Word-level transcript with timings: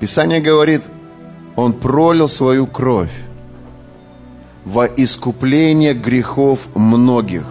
Писание 0.00 0.40
говорит, 0.40 0.82
Он 1.56 1.72
пролил 1.72 2.28
свою 2.28 2.66
кровь 2.66 3.12
во 4.64 4.86
искупление 4.86 5.94
грехов 5.94 6.66
многих. 6.74 7.46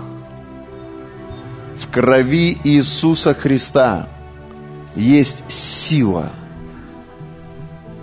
В 1.79 1.91
крови 1.91 2.57
Иисуса 2.63 3.33
Христа 3.33 4.07
есть 4.95 5.43
сила 5.51 6.31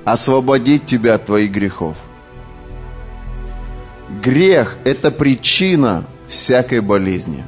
освободить 0.04 0.86
тебя 0.86 1.14
от 1.14 1.26
твоих 1.26 1.52
грехов. 1.52 1.96
Грех– 4.22 4.76
это 4.84 5.10
причина 5.10 6.04
всякой 6.26 6.80
болезни. 6.80 7.44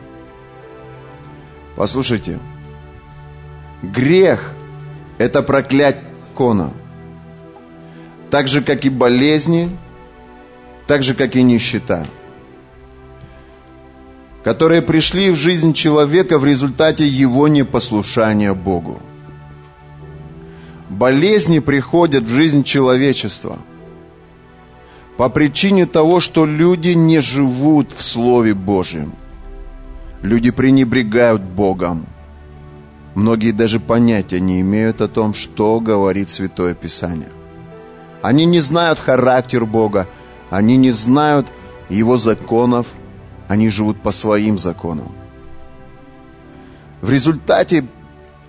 Послушайте, 1.77 2.39
грех– 3.83 4.53
это 5.19 5.43
проклятие 5.43 6.15
закона. 6.35 6.73
Так 8.35 8.49
же, 8.49 8.63
как 8.63 8.85
и 8.85 8.91
болезни, 8.91 9.71
так 10.89 11.05
же, 11.05 11.15
как 11.15 11.37
и 11.37 11.43
нищета, 11.45 12.05
которые 14.43 14.83
пришли 14.83 15.31
в 15.31 15.37
жизнь 15.37 15.73
человека 15.73 16.41
в 16.41 16.45
результате 16.45 17.07
его 17.07 17.47
непослушания 17.47 18.53
Богу. 18.53 19.01
Болезни 20.91 21.61
приходят 21.61 22.25
в 22.25 22.29
жизнь 22.29 22.65
человечества 22.65 23.57
по 25.17 25.29
причине 25.29 25.87
того, 25.87 26.19
что 26.19 26.45
люди 26.45 26.89
не 26.89 27.21
живут 27.21 27.93
в 27.93 28.03
Слове 28.03 28.53
Божьем. 28.53 29.13
Люди 30.23 30.51
пренебрегают 30.51 31.41
Богом. 31.41 32.05
Многие 33.15 33.53
даже 33.53 33.79
понятия 33.79 34.41
не 34.41 34.61
имеют 34.61 35.01
о 35.03 35.07
том, 35.07 35.35
что 35.35 35.79
говорит 35.79 36.31
Святое 36.31 36.75
Писание. 36.75 37.29
Они 38.25 38.47
не 38.47 38.59
знают 38.59 38.99
характер 38.99 39.67
Бога, 39.67 40.07
они 40.49 40.79
не 40.79 40.91
знают 40.91 41.47
Его 41.91 42.17
законов, 42.17 42.87
они 43.49 43.69
живут 43.69 44.01
по 44.01 44.13
своим 44.13 44.57
законам. 44.57 45.13
В 47.03 47.11
результате 47.11 47.85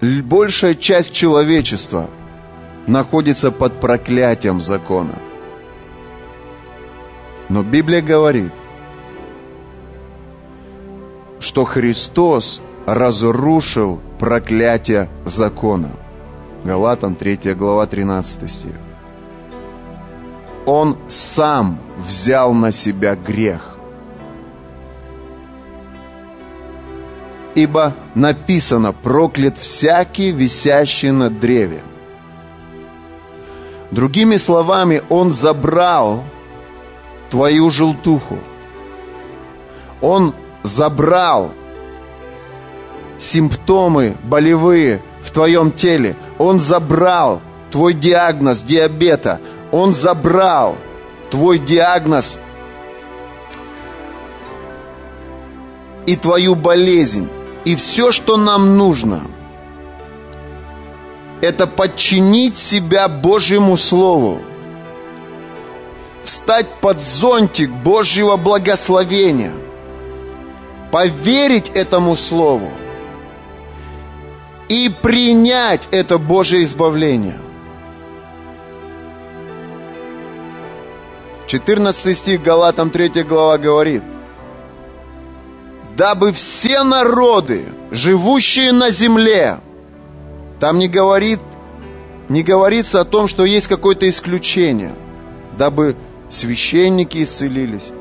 большая 0.01 0.75
часть 0.75 1.11
человечества 1.11 2.09
находится 2.87 3.51
под 3.51 3.81
проклятием 3.81 4.61
закона. 4.61 5.15
Но 7.49 7.61
Библия 7.61 8.01
говорит, 8.01 8.53
что 11.41 11.65
Христос 11.65 12.61
разрушил 12.85 13.99
проклятие 14.19 15.09
закона. 15.25 15.91
Галатам 16.63 17.15
3 17.15 17.55
глава 17.55 17.85
13 17.87 18.49
стих. 18.49 18.84
Он 20.65 20.97
сам 21.07 21.77
взял 21.97 22.53
на 22.53 22.71
себя 22.71 23.15
грех. 23.15 23.77
Ибо 27.55 27.93
написано, 28.15 28.91
проклят 28.91 29.57
всякий, 29.57 30.31
висящий 30.31 31.11
на 31.11 31.29
древе. 31.29 31.81
Другими 33.91 34.35
словами, 34.35 35.01
Он 35.09 35.31
забрал 35.31 36.23
твою 37.29 37.69
желтуху. 37.69 38.39
Он 40.01 40.33
забрал 40.63 41.51
симптомы 43.17 44.15
болевые 44.23 45.01
в 45.23 45.31
твоем 45.31 45.71
теле. 45.71 46.15
Он 46.37 46.59
забрал 46.59 47.41
твой 47.71 47.93
диагноз 47.93 48.61
диабета. 48.63 49.39
Он 49.75 49.93
забрал 49.93 50.77
твой 51.29 51.59
диагноз 51.59 52.37
и 56.05 56.15
твою 56.15 56.55
болезнь. 56.55 57.27
И 57.65 57.75
все, 57.75 58.13
что 58.13 58.37
нам 58.37 58.77
нужно, 58.77 59.23
это 61.41 61.67
подчинить 61.67 62.57
себя 62.57 63.09
Божьему 63.09 63.75
Слову. 63.75 64.39
Встать 66.23 66.69
под 66.79 67.01
зонтик 67.01 67.69
Божьего 67.69 68.37
благословения. 68.37 69.51
Поверить 70.89 71.67
этому 71.67 72.15
Слову– 72.15 72.69
и 74.69 74.89
принять 75.01 75.87
это 75.91 76.17
Божье 76.17 76.63
избавление. 76.63 77.37
14 81.47 82.17
стих 82.17 82.41
Галатам 82.41 82.89
3 82.89 83.23
глава 83.23 83.57
говорит, 83.57 84.03
«Дабы 85.95 86.31
все 86.31 86.83
народы, 86.83 87.65
живущие 87.91 88.71
на 88.71 88.89
земле...» 88.89 89.59
Там 90.59 90.79
не 90.79 90.87
говорит, 90.87 91.39
не 92.29 92.41
говорится 92.41 93.01
о 93.01 93.05
том, 93.05 93.27
что 93.27 93.45
есть 93.45 93.67
какое-то 93.67 94.07
исключение, 94.07 94.95
дабы 95.57 95.95
священники 96.29 97.21
исцелились, 97.21 97.91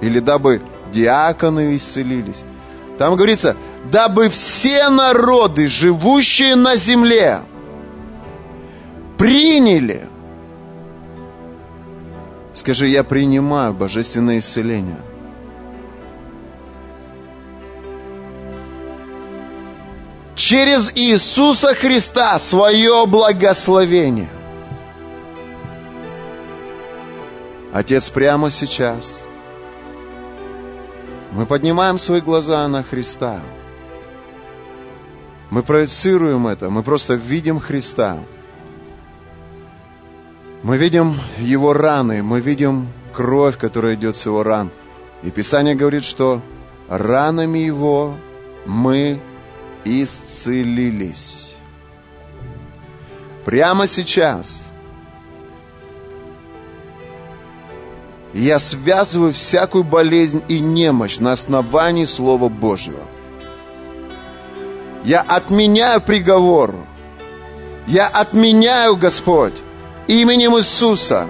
или 0.00 0.20
дабы 0.20 0.62
диаконы 0.92 1.76
исцелились. 1.76 2.44
Там 2.96 3.16
говорится, 3.16 3.56
дабы 3.90 4.28
все 4.28 4.88
народы, 4.88 5.66
живущие 5.66 6.54
на 6.54 6.76
земле, 6.76 7.40
приняли. 9.18 10.08
Скажи, 12.54 12.86
я 12.86 13.02
принимаю 13.02 13.74
божественное 13.74 14.38
исцеление. 14.38 15.00
Через 20.36 20.92
Иисуса 20.94 21.74
Христа 21.74 22.38
свое 22.38 23.06
благословение. 23.06 24.28
Отец, 27.72 28.08
прямо 28.08 28.50
сейчас 28.50 29.24
мы 31.32 31.46
поднимаем 31.46 31.98
свои 31.98 32.20
глаза 32.20 32.68
на 32.68 32.84
Христа. 32.84 33.40
Мы 35.50 35.64
проецируем 35.64 36.46
это, 36.46 36.70
мы 36.70 36.84
просто 36.84 37.14
видим 37.14 37.58
Христа. 37.58 38.20
Мы 40.64 40.78
видим 40.78 41.20
Его 41.36 41.74
раны, 41.74 42.22
мы 42.22 42.40
видим 42.40 42.88
кровь, 43.12 43.58
которая 43.58 43.96
идет 43.96 44.16
с 44.16 44.24
Его 44.24 44.42
ран. 44.42 44.70
И 45.22 45.30
Писание 45.30 45.74
говорит, 45.74 46.04
что 46.04 46.40
ранами 46.88 47.58
Его 47.58 48.14
мы 48.64 49.20
исцелились. 49.84 51.56
Прямо 53.44 53.86
сейчас 53.86 54.62
я 58.32 58.58
связываю 58.58 59.34
всякую 59.34 59.84
болезнь 59.84 60.42
и 60.48 60.60
немощь 60.60 61.18
на 61.18 61.32
основании 61.32 62.06
Слова 62.06 62.48
Божьего. 62.48 63.04
Я 65.04 65.20
отменяю 65.20 66.00
приговор. 66.00 66.74
Я 67.86 68.06
отменяю, 68.06 68.96
Господь, 68.96 69.62
именем 70.06 70.56
Иисуса. 70.58 71.28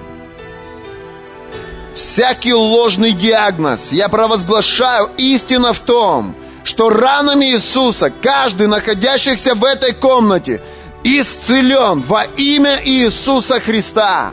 Всякий 1.93 2.53
ложный 2.53 3.13
диагноз. 3.13 3.91
Я 3.91 4.09
провозглашаю 4.09 5.09
истина 5.17 5.71
в 5.71 5.79
том, 5.79 6.35
что 6.65 6.89
ранами 6.89 7.45
Иисуса 7.53 8.11
каждый, 8.21 8.67
находящийся 8.67 9.55
в 9.55 9.63
этой 9.63 9.93
комнате, 9.93 10.61
исцелен 11.03 12.01
во 12.01 12.23
имя 12.23 12.81
Иисуса 12.83 13.59
Христа. 13.59 14.31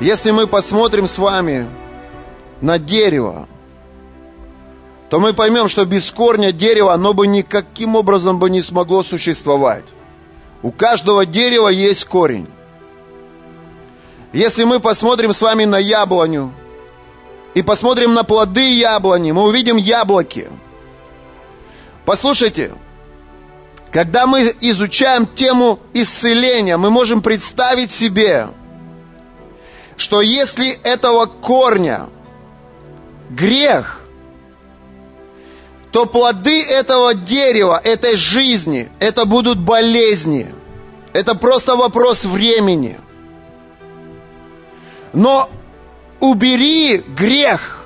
Если 0.00 0.30
мы 0.30 0.46
посмотрим 0.46 1.06
с 1.06 1.18
вами 1.18 1.68
на 2.60 2.78
дерево, 2.78 3.48
то 5.10 5.18
мы 5.18 5.32
поймем, 5.32 5.68
что 5.68 5.84
без 5.84 6.10
корня 6.10 6.52
дерева 6.52 6.94
оно 6.94 7.14
бы 7.14 7.26
никаким 7.26 7.96
образом 7.96 8.38
бы 8.38 8.48
не 8.48 8.62
смогло 8.62 9.02
существовать. 9.02 9.84
У 10.62 10.70
каждого 10.72 11.24
дерева 11.24 11.68
есть 11.68 12.04
корень. 12.04 12.48
Если 14.32 14.64
мы 14.64 14.80
посмотрим 14.80 15.32
с 15.32 15.40
вами 15.40 15.64
на 15.64 15.78
яблоню 15.78 16.52
и 17.54 17.62
посмотрим 17.62 18.14
на 18.14 18.24
плоды 18.24 18.76
яблони, 18.76 19.32
мы 19.32 19.44
увидим 19.44 19.76
яблоки. 19.76 20.48
Послушайте, 22.04 22.72
когда 23.90 24.26
мы 24.26 24.42
изучаем 24.60 25.26
тему 25.26 25.78
исцеления, 25.94 26.76
мы 26.76 26.90
можем 26.90 27.22
представить 27.22 27.90
себе, 27.90 28.48
что 29.96 30.20
если 30.20 30.70
этого 30.82 31.26
корня 31.26 32.08
грех, 33.30 33.97
то 35.92 36.06
плоды 36.06 36.62
этого 36.62 37.14
дерева, 37.14 37.80
этой 37.82 38.16
жизни, 38.16 38.90
это 39.00 39.24
будут 39.24 39.58
болезни. 39.58 40.52
Это 41.12 41.34
просто 41.34 41.76
вопрос 41.76 42.24
времени. 42.24 42.98
Но 45.12 45.48
убери 46.20 46.98
грех, 46.98 47.78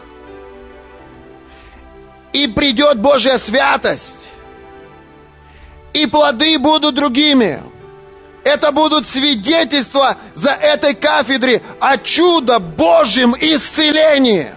и 2.32 2.46
придет 2.48 2.98
Божья 2.98 3.38
святость, 3.38 4.32
и 5.92 6.06
плоды 6.06 6.58
будут 6.58 6.94
другими. 6.94 7.62
Это 8.44 8.72
будут 8.72 9.06
свидетельства 9.06 10.16
за 10.34 10.50
этой 10.50 10.94
кафедрой 10.94 11.62
о 11.78 11.96
чудо 11.96 12.58
Божьем 12.58 13.36
исцелении. 13.38 14.52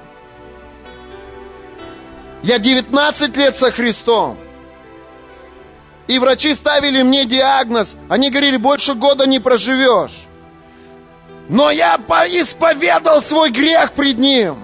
Я 2.46 2.60
19 2.60 3.36
лет 3.38 3.58
со 3.58 3.72
Христом. 3.72 4.38
И 6.06 6.20
врачи 6.20 6.54
ставили 6.54 7.02
мне 7.02 7.26
диагноз. 7.26 7.98
Они 8.08 8.30
говорили, 8.30 8.58
больше 8.58 8.94
года 8.94 9.26
не 9.26 9.40
проживешь. 9.40 10.28
Но 11.50 11.72
я 11.72 11.96
исповедал 11.96 13.20
свой 13.24 13.50
грех 13.50 13.94
пред 13.94 14.20
Ним. 14.20 14.60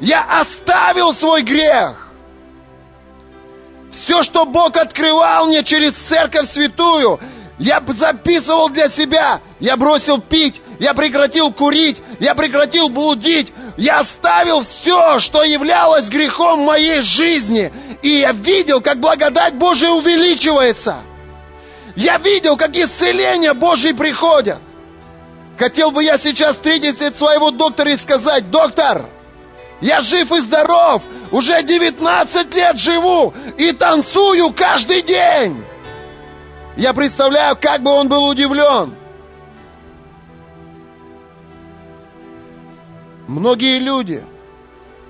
Я 0.00 0.24
оставил 0.40 1.12
свой 1.12 1.42
грех. 1.42 2.08
Все, 3.92 4.24
что 4.24 4.44
Бог 4.44 4.76
открывал 4.76 5.46
мне 5.46 5.62
через 5.62 5.92
церковь 5.92 6.48
святую, 6.48 7.20
я 7.60 7.80
записывал 7.86 8.68
для 8.68 8.88
себя. 8.88 9.40
Я 9.60 9.76
бросил 9.76 10.20
пить, 10.20 10.60
я 10.80 10.92
прекратил 10.92 11.52
курить, 11.52 12.02
я 12.18 12.34
прекратил 12.34 12.88
блудить. 12.88 13.52
Я 13.76 14.00
оставил 14.00 14.60
все, 14.60 15.18
что 15.18 15.42
являлось 15.42 16.08
грехом 16.08 16.60
моей 16.60 17.00
жизни. 17.00 17.72
И 18.02 18.20
я 18.20 18.32
видел, 18.32 18.80
как 18.80 19.00
благодать 19.00 19.54
Божия 19.54 19.90
увеличивается. 19.90 20.98
Я 21.96 22.18
видел, 22.18 22.56
как 22.56 22.76
исцеления 22.76 23.52
Божьи 23.52 23.92
приходят. 23.92 24.58
Хотел 25.58 25.90
бы 25.90 26.02
я 26.02 26.18
сейчас 26.18 26.56
встретиться 26.56 27.06
от 27.08 27.16
своего 27.16 27.50
доктора 27.50 27.92
и 27.92 27.96
сказать, 27.96 28.50
доктор, 28.50 29.06
я 29.80 30.00
жив 30.00 30.32
и 30.32 30.40
здоров, 30.40 31.02
уже 31.30 31.62
19 31.62 32.54
лет 32.54 32.76
живу 32.76 33.32
и 33.56 33.72
танцую 33.72 34.52
каждый 34.52 35.02
день. 35.02 35.64
Я 36.76 36.92
представляю, 36.92 37.56
как 37.60 37.82
бы 37.82 37.90
он 37.92 38.08
был 38.08 38.24
удивлен. 38.24 38.94
Многие 43.26 43.78
люди, 43.78 44.24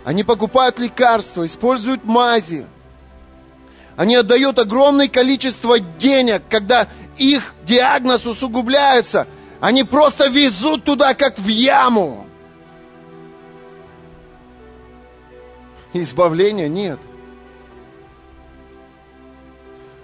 они 0.05 0.25
покупают 0.25 0.79
лекарства, 0.79 1.45
используют 1.45 2.05
мази. 2.05 2.67
Они 3.97 4.17
отдают 4.17 4.59
огромное 4.59 5.09
количество 5.09 5.79
денег, 5.79 6.43
когда 6.49 6.89
их 7.17 7.55
диагноз 7.65 8.27
усугубляется. 8.27 9.27
Они 9.61 9.85
просто 9.85 10.29
везут 10.29 10.85
туда, 10.85 11.15
как 11.15 11.39
в 11.39 11.49
яму. 11.49 12.27
Избавления 15.93 16.69
нет. 16.69 16.99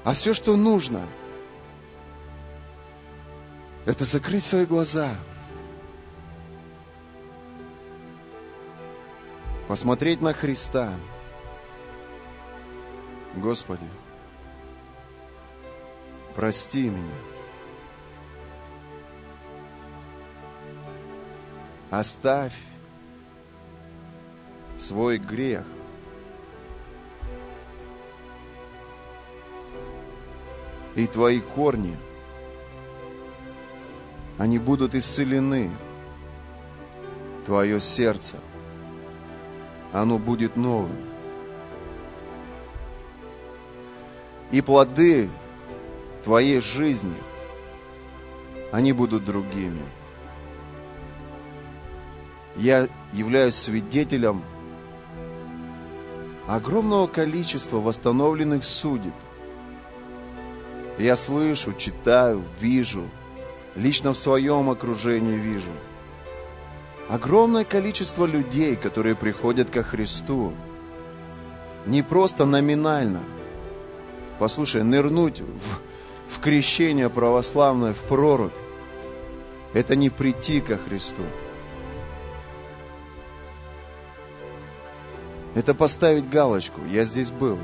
А 0.04 0.14
все, 0.14 0.34
что 0.34 0.56
нужно– 0.56 1.06
это 3.86 4.04
закрыть 4.04 4.44
свои 4.44 4.66
глаза, 4.66 5.16
посмотреть 9.70 10.20
на 10.20 10.32
Христа. 10.32 10.92
Господи, 13.36 13.88
прости 16.34 16.88
меня. 16.88 17.14
Оставь 21.88 22.56
свой 24.76 25.18
грех. 25.18 25.64
И 30.96 31.06
твои 31.06 31.38
корни– 31.38 31.96
они 34.36 34.58
будут 34.58 34.96
исцелены. 34.96 35.70
Твое 37.46 37.80
сердце, 37.80 38.36
оно 39.92 40.18
будет 40.18 40.56
новым. 40.56 40.96
И 44.50 44.60
плоды 44.60 45.28
твоей 46.24 46.60
жизни, 46.60 47.16
они 48.72 48.92
будут 48.92 49.24
другими. 49.24 49.82
Я 52.56 52.88
являюсь 53.12 53.54
свидетелем 53.54 54.42
огромного 56.46 57.06
количества 57.06 57.78
восстановленных 57.78 58.64
судеб. 58.64 59.14
Я 60.98 61.16
слышу, 61.16 61.72
читаю, 61.72 62.42
вижу– 62.60 63.08
лично 63.76 64.12
в 64.12 64.16
своем 64.16 64.70
окружении 64.70 65.36
вижу. 65.36 65.70
Огромное 67.10 67.64
количество 67.64 68.24
людей, 68.24 68.76
которые 68.76 69.16
приходят 69.16 69.68
ко 69.68 69.82
Христу, 69.82 70.52
не 71.84 72.02
просто 72.02 72.44
номинально. 72.44 73.20
Послушай, 74.38 74.84
нырнуть 74.84 75.40
в, 75.40 76.36
в 76.36 76.40
крещение 76.40 77.10
православное, 77.10 77.94
в 77.94 78.00
прорубь, 78.02 78.52
это 79.74 79.96
не 79.96 80.08
прийти 80.08 80.60
ко 80.60 80.78
Христу. 80.78 81.22
Это 85.56 85.74
поставить 85.74 86.30
галочку, 86.30 86.80
я 86.88 87.04
здесь 87.04 87.32
был. 87.32 87.58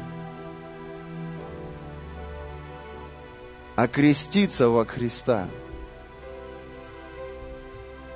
А 3.76 3.87
креститься 3.87 4.69
во 4.69 4.84
Христа– 4.84 5.48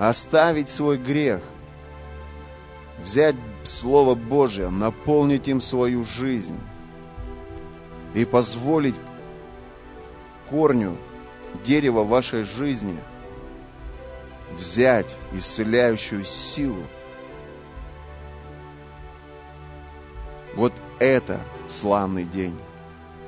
оставить 0.00 0.70
свой 0.70 0.97
грех, 0.97 1.43
взять 3.05 3.37
Слово 3.64 4.14
Божие, 4.14 4.70
наполнить 4.70 5.47
им 5.47 5.61
свою 5.61 6.05
жизнь 6.05 6.58
и 8.14 8.25
позволить 8.25 8.94
корню 10.49 10.97
дерева 11.67 12.02
вашей 12.02 12.45
жизни 12.45 12.99
взять 14.57 15.14
исцеляющую 15.35 16.25
силу. 16.25 16.83
Вот 20.57 20.73
это 20.99 21.40
славный 21.69 22.25
день. 22.25 22.59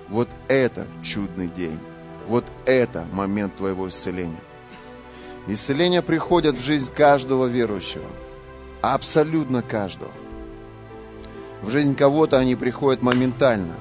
Вот 0.09 0.31
это 0.49 0.87
чудный 1.03 1.49
день. 1.49 1.79
Вот 2.27 2.47
это 2.65 3.05
момент 3.13 3.57
твоего 3.57 3.89
исцеления. 3.89 4.41
Исцеление 5.47 6.03
приходит 6.03 6.57
в 6.57 6.63
жизнь 6.63 6.91
каждого 6.95 7.47
верующего. 7.47 8.07
Абсолютно 8.81 9.63
каждого. 9.63 10.13
В 11.63 11.71
жизнь 11.71 11.97
кого-то 11.97 12.39
они 12.39 12.55
приходят 12.55 13.03
моментально. 13.03 13.75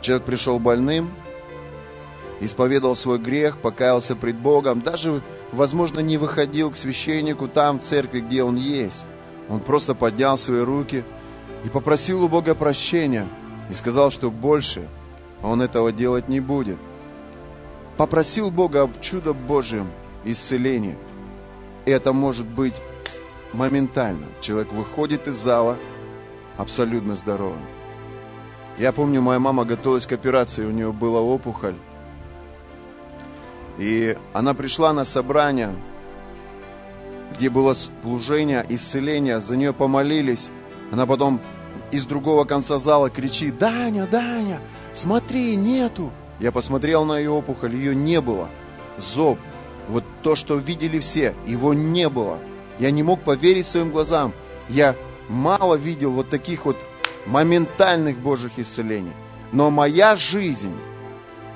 Человек 0.00 0.24
пришел 0.24 0.60
больным, 0.60 1.10
исповедовал 2.40 2.94
свой 2.94 3.18
грех, 3.18 3.58
покаялся 3.58 4.14
пред 4.14 4.36
Богом, 4.36 4.80
даже, 4.80 5.22
возможно, 5.50 6.00
не 6.00 6.18
выходил 6.18 6.70
к 6.70 6.76
священнику 6.76 7.48
там, 7.48 7.80
в 7.80 7.82
церкви, 7.82 8.20
где 8.20 8.44
он 8.44 8.56
есть. 8.56 9.04
Он 9.48 9.58
просто 9.58 9.94
поднял 9.94 10.38
свои 10.38 10.60
руки 10.60 11.02
и 11.64 11.68
попросил 11.68 12.22
у 12.22 12.28
Бога 12.28 12.54
прощения 12.54 13.26
и 13.70 13.74
сказал, 13.74 14.12
что 14.12 14.30
больше 14.30 14.86
он 15.42 15.62
этого 15.62 15.90
делать 15.90 16.28
не 16.28 16.38
будет 16.38 16.78
попросил 17.98 18.50
Бога 18.50 18.82
об 18.82 19.00
чудо 19.00 19.34
Божьем 19.34 19.88
исцелении. 20.24 20.96
Это 21.84 22.12
может 22.12 22.46
быть 22.46 22.74
моментально. 23.52 24.24
Человек 24.40 24.72
выходит 24.72 25.26
из 25.26 25.34
зала 25.34 25.76
абсолютно 26.56 27.14
здоровым. 27.14 27.60
Я 28.78 28.92
помню, 28.92 29.20
моя 29.20 29.40
мама 29.40 29.64
готовилась 29.64 30.06
к 30.06 30.12
операции, 30.12 30.64
у 30.64 30.70
нее 30.70 30.92
была 30.92 31.20
опухоль. 31.20 31.74
И 33.78 34.16
она 34.32 34.54
пришла 34.54 34.92
на 34.92 35.04
собрание, 35.04 35.74
где 37.36 37.50
было 37.50 37.74
служение, 37.74 38.64
исцеление, 38.68 39.40
за 39.40 39.56
нее 39.56 39.72
помолились. 39.72 40.50
Она 40.92 41.04
потом 41.04 41.40
из 41.90 42.06
другого 42.06 42.44
конца 42.44 42.78
зала 42.78 43.10
кричит, 43.10 43.58
Даня, 43.58 44.06
Даня, 44.06 44.60
смотри, 44.92 45.56
нету. 45.56 46.12
Я 46.40 46.52
посмотрел 46.52 47.04
на 47.04 47.18
ее 47.18 47.30
опухоль, 47.30 47.74
ее 47.74 47.94
не 47.94 48.20
было. 48.20 48.48
Зоб, 48.96 49.38
вот 49.88 50.04
то, 50.22 50.36
что 50.36 50.56
видели 50.56 50.98
все, 50.98 51.34
его 51.46 51.74
не 51.74 52.08
было. 52.08 52.38
Я 52.78 52.90
не 52.90 53.02
мог 53.02 53.22
поверить 53.22 53.66
своим 53.66 53.90
глазам. 53.90 54.32
Я 54.68 54.94
мало 55.28 55.74
видел 55.74 56.12
вот 56.12 56.28
таких 56.28 56.64
вот 56.64 56.76
моментальных 57.26 58.18
Божьих 58.18 58.52
исцелений. 58.58 59.12
Но 59.50 59.70
моя 59.70 60.14
жизнь 60.14 60.74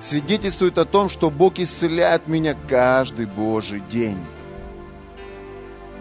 свидетельствует 0.00 0.78
о 0.78 0.84
том, 0.84 1.08
что 1.08 1.30
Бог 1.30 1.58
исцеляет 1.58 2.26
меня 2.26 2.56
каждый 2.68 3.26
Божий 3.26 3.82
день. 3.90 4.18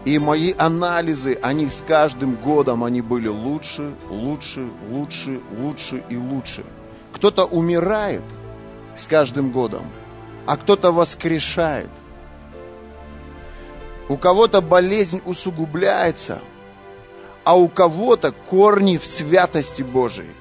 И 0.04 0.18
мои 0.18 0.52
анализы, 0.58 1.38
они 1.42 1.68
с 1.68 1.84
каждым 1.86 2.34
годом, 2.34 2.82
они 2.82 3.00
были 3.02 3.28
лучше, 3.28 3.92
лучше, 4.10 4.66
лучше, 4.90 5.40
лучше 5.56 6.02
и 6.08 6.16
лучше. 6.16 6.64
Кто-то 7.12 7.44
умирает 7.44 8.24
с 8.96 9.06
каждым 9.06 9.50
годом, 9.50 9.84
а 10.46 10.56
кто-то 10.56 10.92
воскрешает. 10.92 11.90
У 14.08 14.16
кого-то 14.16 14.60
болезнь 14.60 15.22
усугубляется, 15.24 16.40
а 17.44 17.56
у 17.56 17.68
кого-то 17.68 18.32
корни 18.32 18.96
в 18.96 19.06
святости 19.06 19.82
Божией. 19.82 20.34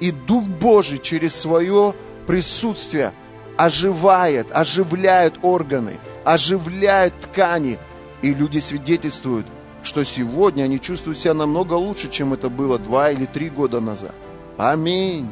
И 0.00 0.10
Дух 0.10 0.44
Божий 0.44 0.98
через 0.98 1.34
свое 1.34 1.94
присутствие 2.26 3.12
оживает, 3.56 4.48
оживляет 4.50 5.34
органы, 5.42 5.98
оживляет 6.24 7.12
ткани– 7.20 7.78
и 8.22 8.32
люди 8.32 8.60
свидетельствуют, 8.60 9.46
что 9.82 10.04
сегодня 10.04 10.62
они 10.62 10.80
чувствуют 10.80 11.18
себя 11.18 11.34
намного 11.34 11.74
лучше, 11.74 12.08
чем 12.08 12.32
это 12.32 12.48
было 12.48 12.78
два 12.78 13.10
или 13.10 13.26
три 13.26 13.50
года 13.50 13.80
назад. 13.80 14.14
Аминь. 14.56 15.28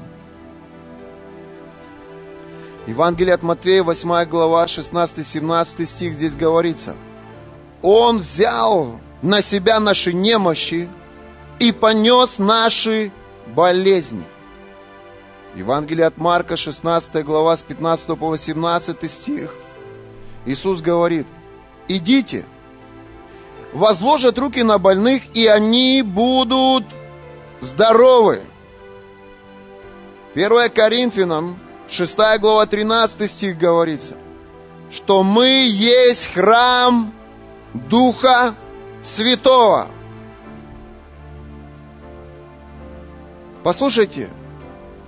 Евангелие 2.87 3.35
от 3.35 3.43
Матфея, 3.43 3.83
8 3.83 4.25
глава, 4.25 4.65
16-17 4.65 5.85
стих 5.85 6.15
здесь 6.15 6.35
говорится. 6.35 6.97
Он 7.83 8.19
взял 8.19 9.01
на 9.23 9.43
себя 9.43 9.81
наши 9.81 10.13
немощи 10.13 10.89
и 11.59 11.73
понес 11.73 12.39
наши 12.39 13.13
болезни. 13.47 14.25
Евангелие 15.55 16.07
от 16.07 16.17
Марка, 16.17 16.57
16 16.57 17.25
глава, 17.25 17.57
с 17.57 17.63
15 17.63 18.19
по 18.19 18.29
18 18.29 19.11
стих. 19.11 19.55
Иисус 20.47 20.81
говорит, 20.81 21.27
идите, 21.89 22.45
возложат 23.73 24.39
руки 24.39 24.63
на 24.63 24.79
больных, 24.79 25.37
и 25.37 25.47
они 25.47 26.03
будут 26.03 26.85
здоровы. 27.61 28.41
1 30.35 30.71
Коринфянам, 30.71 31.59
6 31.91 32.19
глава, 32.41 32.67
13 32.67 33.31
стих 33.31 33.59
говорится, 33.59 34.15
что 34.91 35.23
мы 35.23 35.67
есть 35.67 36.33
храм 36.33 37.13
Духа 37.75 38.55
Святого. 39.03 39.89
Послушайте, 43.63 44.31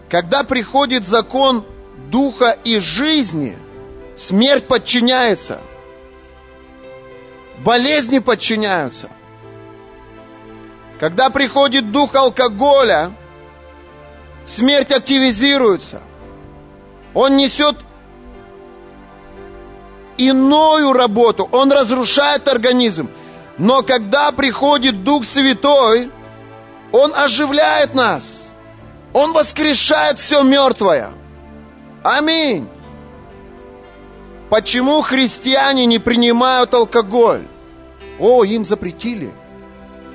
когда 0.09 0.45
приходит 0.45 1.07
закон 1.07 1.65
Духа 2.11 2.57
и 2.65 2.79
жизни, 2.79 3.57
смерть 4.17 4.67
подчиняется– 4.67 5.61
болезни 7.65 8.19
подчиняются. 8.19 9.09
Когда 11.01 11.31
приходит 11.31 11.91
дух 11.91 12.15
алкоголя, 12.15 13.13
смерть 14.45 14.93
активизируется. 14.93 16.01
Он 17.15 17.37
несет 17.37 17.77
иную 20.17 20.93
работу, 20.93 21.49
он 21.51 21.73
разрушает 21.73 22.49
организм. 22.49 23.11
Но 23.59 23.83
когда 23.83 24.33
приходит 24.33 25.05
Дух 25.05 25.25
Святой, 25.25 26.11
Он 26.93 27.13
оживляет 27.15 27.95
нас. 27.95 28.55
Он 29.13 29.33
воскрешает 29.33 30.19
все 30.19 30.43
мертвое. 30.43 31.11
Аминь. 32.03 32.69
Почему 34.51 35.01
христиане 35.01 35.87
не 35.87 35.99
принимают 35.99 36.75
алкоголь? 36.75 37.47
О, 38.19 38.45
им 38.45 38.65
запретили. 38.65 39.33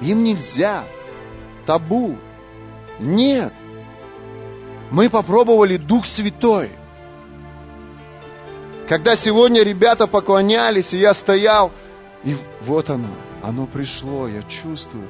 Им 0.01 0.23
нельзя. 0.23 0.83
Табу. 1.65 2.17
Нет. 2.99 3.53
Мы 4.91 5.09
попробовали 5.09 5.77
Дух 5.77 6.05
Святой. 6.05 6.71
Когда 8.87 9.15
сегодня 9.15 9.63
ребята 9.63 10.07
поклонялись, 10.07 10.93
и 10.93 10.99
я 10.99 11.13
стоял, 11.13 11.71
и 12.23 12.35
вот 12.61 12.89
оно, 12.89 13.09
оно 13.43 13.65
пришло, 13.65 14.27
я 14.27 14.41
чувствую, 14.43 15.07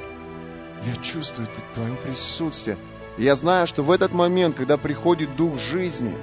я 0.86 0.96
чувствую 1.02 1.48
твое 1.74 1.94
присутствие. 2.06 2.78
И 3.18 3.24
я 3.24 3.36
знаю, 3.36 3.68
что 3.68 3.84
в 3.84 3.92
этот 3.92 4.14
момент, 4.14 4.56
когда 4.56 4.78
приходит 4.78 5.36
Дух 5.36 5.60
жизни, 5.60 6.16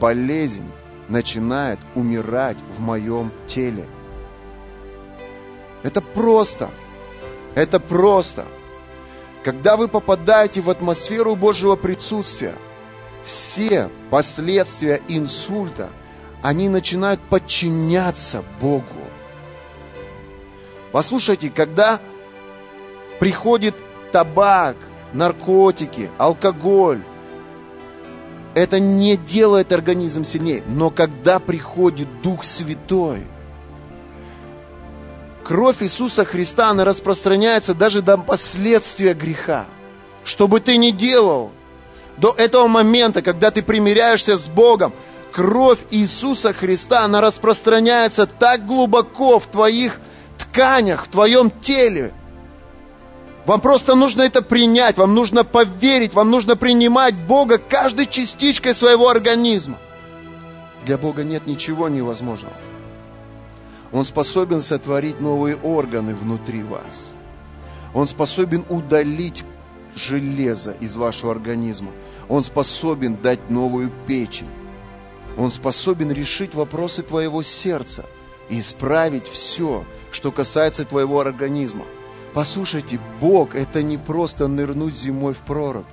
болезнь 0.00 0.68
начинает 1.08 1.78
умирать 1.94 2.58
в 2.76 2.80
моем 2.80 3.32
теле– 3.46 3.86
это 5.82 6.00
просто. 6.00 6.70
Это 7.54 7.80
просто. 7.80 8.44
Когда 9.44 9.76
вы 9.76 9.88
попадаете 9.88 10.60
в 10.60 10.68
атмосферу 10.68 11.34
Божьего 11.34 11.76
присутствия, 11.76 12.54
все 13.24 13.90
последствия 14.10 15.00
инсульта, 15.08 15.90
они 16.42 16.68
начинают 16.68 17.20
подчиняться 17.20 18.42
Богу. 18.60 18.84
Послушайте, 20.92 21.50
когда 21.50 22.00
приходит 23.18 23.74
табак, 24.12 24.76
наркотики, 25.12 26.10
алкоголь, 26.18 27.02
это 28.54 28.80
не 28.80 29.16
делает 29.16 29.72
организм 29.72 30.24
сильнее. 30.24 30.64
Но 30.66 30.90
когда 30.90 31.38
приходит 31.38 32.08
Дух 32.22 32.44
Святой– 32.44 33.22
кровь 35.50 35.82
Иисуса 35.82 36.24
Христа, 36.24 36.70
она 36.70 36.84
распространяется 36.84 37.74
даже 37.74 38.02
до 38.02 38.16
последствия 38.16 39.14
греха. 39.14 39.66
Что 40.22 40.46
бы 40.46 40.60
ты 40.60 40.76
ни 40.76 40.92
делал, 40.92 41.50
до 42.18 42.32
этого 42.38 42.68
момента, 42.68 43.20
когда 43.20 43.50
ты 43.50 43.60
примиряешься 43.60 44.36
с 44.36 44.46
Богом, 44.46 44.92
кровь 45.32 45.78
Иисуса 45.90 46.52
Христа, 46.52 47.04
она 47.04 47.20
распространяется 47.20 48.26
так 48.26 48.66
глубоко 48.66 49.38
в 49.38 49.46
твоих 49.46 50.00
тканях, 50.38 51.06
в 51.06 51.08
твоем 51.08 51.50
теле. 51.50 52.12
Вам 53.46 53.60
просто 53.60 53.94
нужно 53.94 54.22
это 54.22 54.42
принять, 54.42 54.98
вам 54.98 55.14
нужно 55.14 55.44
поверить, 55.44 56.14
вам 56.14 56.30
нужно 56.30 56.56
принимать 56.56 57.14
Бога 57.14 57.58
каждой 57.58 58.06
частичкой 58.06 58.74
своего 58.74 59.08
организма. 59.08 59.78
Для 60.84 60.98
Бога 60.98 61.24
нет 61.24 61.46
ничего 61.46 61.88
невозможного. 61.88 62.54
Он 63.92 64.04
способен 64.04 64.60
сотворить 64.60 65.20
новые 65.20 65.56
органы 65.56 66.14
внутри 66.14 66.62
вас. 66.62 67.08
Он 67.92 68.06
способен 68.06 68.64
удалить 68.68 69.42
железо 69.96 70.72
из 70.80 70.96
вашего 70.96 71.32
организма. 71.32 71.90
Он 72.28 72.44
способен 72.44 73.16
дать 73.16 73.50
новую 73.50 73.90
печень. 74.06 74.46
Он 75.36 75.50
способен 75.50 76.10
решить 76.12 76.54
вопросы 76.54 77.02
твоего 77.02 77.42
сердца 77.42 78.04
и 78.48 78.60
исправить 78.60 79.26
все, 79.28 79.84
что 80.10 80.32
касается 80.32 80.84
твоего 80.84 81.20
организма. 81.20 81.84
Послушайте, 82.34 83.00
Бог– 83.20 83.54
это 83.54 83.82
не 83.82 83.98
просто 83.98 84.48
нырнуть 84.48 84.96
зимой 84.96 85.34
в 85.34 85.38
прорубь. 85.38 85.86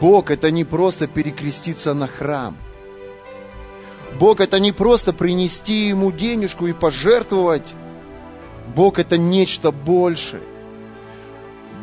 Бог– 0.00 0.30
это 0.32 0.50
не 0.50 0.64
просто 0.64 1.06
перекреститься 1.06 1.94
на 1.94 2.06
храм– 2.06 2.56
Бог 4.18 4.40
это 4.40 4.58
не 4.58 4.72
просто 4.72 5.12
принести 5.12 5.88
ему 5.88 6.10
денежку 6.10 6.66
и 6.66 6.72
пожертвовать. 6.72 7.74
Бог 8.74 8.98
это 8.98 9.16
нечто 9.16 9.70
большее. 9.70 10.42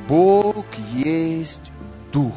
Бог 0.08 0.66
есть 0.94 1.62
Дух. 2.12 2.34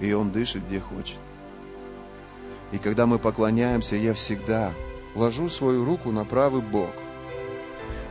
И 0.00 0.12
Он 0.12 0.30
дышит 0.30 0.66
где 0.66 0.80
хочет. 0.80 1.18
И 2.72 2.78
когда 2.78 3.06
мы 3.06 3.18
поклоняемся, 3.18 3.96
я 3.96 4.14
всегда 4.14 4.72
ложу 5.14 5.48
свою 5.48 5.84
руку 5.84 6.12
на 6.12 6.24
правый 6.24 6.62
бок. 6.62 6.92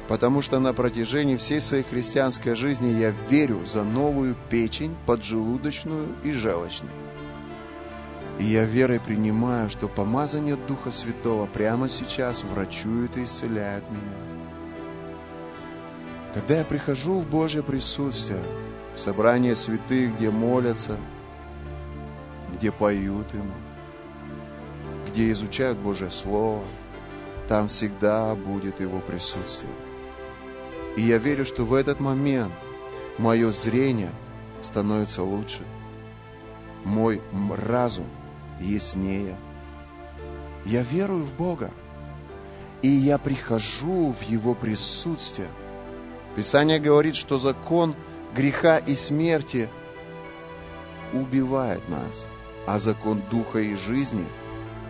Потому 0.07 0.41
что 0.41 0.59
на 0.59 0.73
протяжении 0.73 1.35
всей 1.35 1.59
своей 1.59 1.83
христианской 1.83 2.55
жизни 2.55 2.87
я 2.97 3.13
верю 3.29 3.65
за 3.65 3.83
новую 3.83 4.35
печень, 4.49 4.95
поджелудочную 5.05 6.07
и 6.23 6.31
желчную. 6.31 6.93
И 8.39 8.45
я 8.45 8.63
верой 8.63 8.99
принимаю, 8.99 9.69
что 9.69 9.87
помазание 9.87 10.55
Духа 10.55 10.91
Святого 10.91 11.47
прямо 11.47 11.89
сейчас 11.89 12.43
врачует 12.43 13.17
и 13.17 13.23
исцеляет 13.23 13.83
меня. 13.89 14.01
Когда 16.33 16.59
я 16.59 16.63
прихожу 16.63 17.19
в 17.19 17.27
Божье 17.27 17.63
присутствие, 17.63 18.43
в 18.95 18.99
собрание 18.99 19.55
святых, 19.55 20.15
где 20.15 20.29
молятся, 20.29 20.97
где 22.57 22.71
поют 22.71 23.33
Ему, 23.33 23.53
где 25.07 25.31
изучают 25.31 25.77
Божье 25.77 26.09
Слово, 26.09 26.63
там 27.47 27.67
всегда 27.67 28.35
будет 28.35 28.79
Его 28.79 28.99
присутствие. 28.99 29.71
И 30.95 31.01
я 31.01 31.17
верю, 31.17 31.45
что 31.45 31.65
в 31.65 31.73
этот 31.73 31.99
момент 31.99 32.53
мое 33.17 33.51
зрение 33.51 34.11
становится 34.61 35.23
лучше, 35.23 35.61
мой 36.83 37.21
разум 37.67 38.07
яснее. 38.59 39.35
Я 40.65 40.81
верую 40.81 41.23
в 41.23 41.33
Бога, 41.33 41.71
и 42.81 42.87
я 42.87 43.17
прихожу 43.17 44.11
в 44.11 44.21
Его 44.23 44.55
присутствие. 44.55 45.47
Писание 46.35 46.79
говорит, 46.79 47.15
что 47.15 47.37
закон 47.37 47.95
греха 48.35 48.77
и 48.77 48.95
смерти 48.95 49.69
убивает 51.13 51.87
нас, 51.89 52.27
а 52.67 52.79
закон 52.79 53.23
духа 53.31 53.59
и 53.59 53.75
жизни 53.75 54.25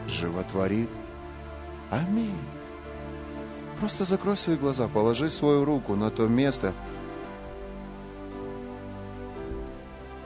животворит. 0.07 0.89
Аминь. 1.91 2.35
Просто 3.79 4.03
закрой 4.03 4.35
свои 4.35 4.55
глаза, 4.57 4.87
положи 4.87 5.29
свою 5.29 5.63
руку 5.63 5.95
на 5.95 6.09
то 6.09 6.27
место, 6.27 6.73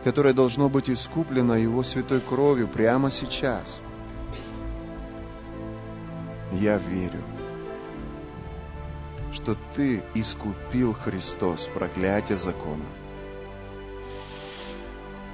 которое 0.05 0.33
должно 0.33 0.69
быть 0.69 0.89
искуплено 0.89 1.55
Его 1.57 1.83
святой 1.83 2.21
кровью 2.21 2.69
прямо 2.69 3.11
сейчас. 3.11 3.81
Я 6.53 6.77
верю, 6.77 7.21
что 9.33 9.57
Ты 9.75 10.01
искупил 10.13 10.93
Христос 10.93 11.67
проклятие 11.73 12.37
закона. 12.37 12.85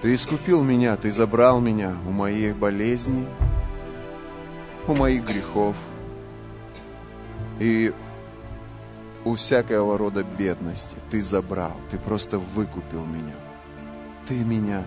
Ты 0.02 0.14
искупил 0.14 0.64
меня, 0.64 0.96
Ты 0.96 1.10
забрал 1.10 1.60
меня 1.60 1.96
у 2.08 2.12
моих 2.12 2.56
болезней, 2.56 3.26
у 4.88 4.94
моих 4.94 5.26
грехов 5.26 5.76
и 7.60 7.92
у 9.26 9.36
всякого 9.36 9.98
рода 9.98 10.24
бедности. 10.24 10.96
Ты 11.10 11.22
забрал, 11.22 11.76
Ты 11.90 11.98
просто 11.98 12.38
выкупил 12.38 13.06
меня. 13.06 13.34
Ты 14.28 14.36
меня 14.36 14.84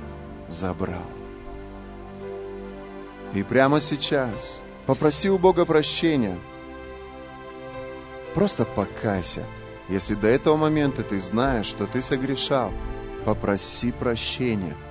забрал. 0.48 1.06
И 3.34 3.42
прямо 3.42 3.80
сейчас 3.80 4.60
попроси 4.86 5.28
у 5.28 5.38
Бога 5.38 5.64
прощения. 5.64 6.38
Просто 8.34 8.64
покайся. 8.64 9.44
Если 9.88 10.14
до 10.14 10.28
этого 10.28 10.56
момента 10.56 11.02
ты 11.02 11.18
знаешь, 11.18 11.66
что 11.66 11.86
ты 11.86 12.00
согрешал, 12.00 12.70
попроси 13.24 13.90
прощения– 13.90 14.76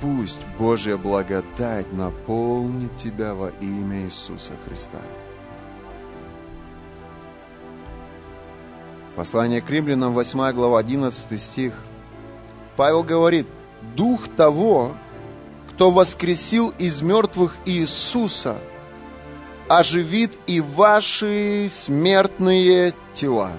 пусть 0.00 0.40
Божья 0.58 0.96
благодать 0.96 1.92
наполнит 1.92 2.96
тебя 2.96 3.34
во 3.34 3.48
имя 3.60 4.04
Иисуса 4.04 4.52
Христа. 4.66 5.00
Послание 9.14 9.62
к 9.62 9.70
римлянам, 9.70 10.12
8 10.12 10.52
глава, 10.52 10.78
11 10.78 11.40
стих. 11.40 11.72
Павел 12.76 13.02
говорит, 13.02 13.46
«Дух 13.94 14.28
того, 14.28 14.94
кто 15.70 15.90
воскресил 15.90 16.74
из 16.78 17.00
мертвых 17.00 17.56
Иисуса, 17.64 18.58
оживит 19.68 20.38
и 20.46 20.60
ваши 20.60 21.66
смертные 21.70 22.92
тела». 23.14 23.52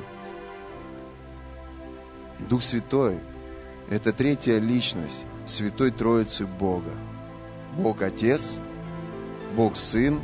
Дух 2.37 2.61
Святой– 2.61 3.19
это 3.89 4.13
третья 4.13 4.59
личность 4.59 5.25
Святой 5.49 5.91
Троицы 5.91 6.45
Бога. 6.45 6.91
Бог 7.77 8.01
Отец, 8.01 8.59
Бог 9.55 9.77
Сын 9.77 10.19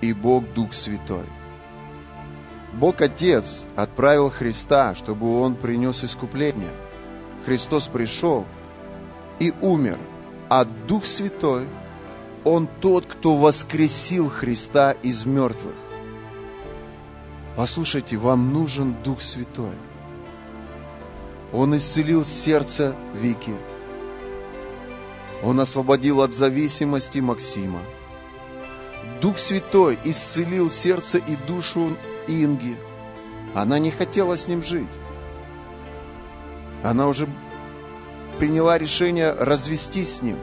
и 0.00 0.12
Бог 0.12 0.44
Дух 0.54 0.74
Святой. 0.74 1.24
Бог 2.72 3.00
Отец 3.00 3.64
отправил 3.76 4.30
Христа, 4.30 4.94
чтобы 4.94 5.40
Он 5.40 5.54
принес 5.54 6.04
искупление. 6.04 6.72
Христос 7.44 7.88
пришел 7.88 8.46
и 9.38 9.52
умер, 9.60 9.98
а 10.48 10.64
Дух 10.64 11.04
Святой, 11.06 11.66
Он 12.44 12.68
тот, 12.80 13.06
кто 13.06 13.36
воскресил 13.36 14.30
Христа 14.30 14.92
из 14.92 15.26
мертвых. 15.26 15.74
Послушайте, 17.56 18.16
вам 18.16 18.52
нужен 18.52 18.94
Дух 19.02 19.20
Святой. 19.20 19.74
Он 21.52 21.76
исцелил 21.76 22.24
сердце 22.24 22.94
Вики– 23.20 23.54
он 25.42 25.60
освободил 25.60 26.22
от 26.22 26.32
зависимости 26.32 27.18
Максима. 27.18 27.80
Дух 29.20 29.38
Святой 29.38 29.98
исцелил 30.04 30.70
сердце 30.70 31.18
и 31.18 31.36
душу 31.46 31.96
Инги. 32.26 32.76
Она 33.54 33.78
не 33.78 33.90
хотела 33.90 34.36
с 34.36 34.48
ним 34.48 34.62
жить. 34.62 34.88
Она 36.82 37.08
уже 37.08 37.28
приняла 38.38 38.78
решение 38.78 39.32
развестись 39.32 40.16
с 40.16 40.22
ним. 40.22 40.36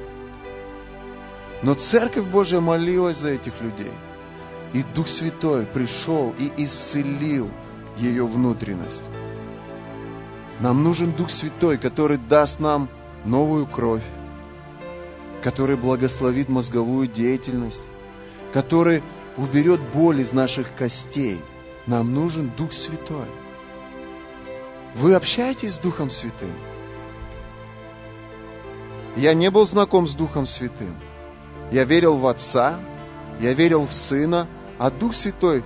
Но 1.64 1.74
Церковь 1.74 2.26
Божья 2.26 2.60
молилась 2.60 3.18
за 3.18 3.32
этих 3.32 3.54
людей. 3.62 3.92
И 4.74 4.84
Дух 4.94 5.08
Святой 5.08 5.66
пришел 5.66 6.36
и 6.38 6.52
исцелил 6.58 7.50
ее 7.98 8.28
внутренность. 8.28 9.04
Нам 10.60 10.84
нужен 10.84 11.12
Дух 11.14 11.32
Святой, 11.32 11.78
который 11.78 12.18
даст 12.18 12.60
нам 12.60 12.90
новую 13.26 13.66
кровь, 13.66 14.04
который 15.44 15.78
благословит 15.78 16.50
мозговую 16.50 17.08
деятельность, 17.08 17.84
который 18.54 19.04
уберет 19.38 19.80
боль 19.94 20.22
из 20.22 20.34
наших 20.34 20.76
костей. 20.76 21.40
Нам 21.86 22.14
нужен 22.14 22.52
Дух 22.58 22.74
Святой. 22.74 23.28
Вы 24.96 25.14
общаетесь 25.14 25.76
с 25.76 25.78
Духом 25.78 26.10
Святым? 26.10 26.52
Я 29.16 29.34
не 29.34 29.50
был 29.50 29.66
знаком 29.66 30.08
с 30.08 30.14
Духом 30.14 30.46
Святым. 30.46 30.96
Я 31.72 31.84
верил 31.84 32.18
в 32.18 32.28
Отца, 32.28 32.80
я 33.40 33.54
верил 33.54 33.86
в 33.86 33.94
Сына, 33.94 34.48
а 34.78 34.92
Дух 34.92 35.14
Святой 35.14 35.64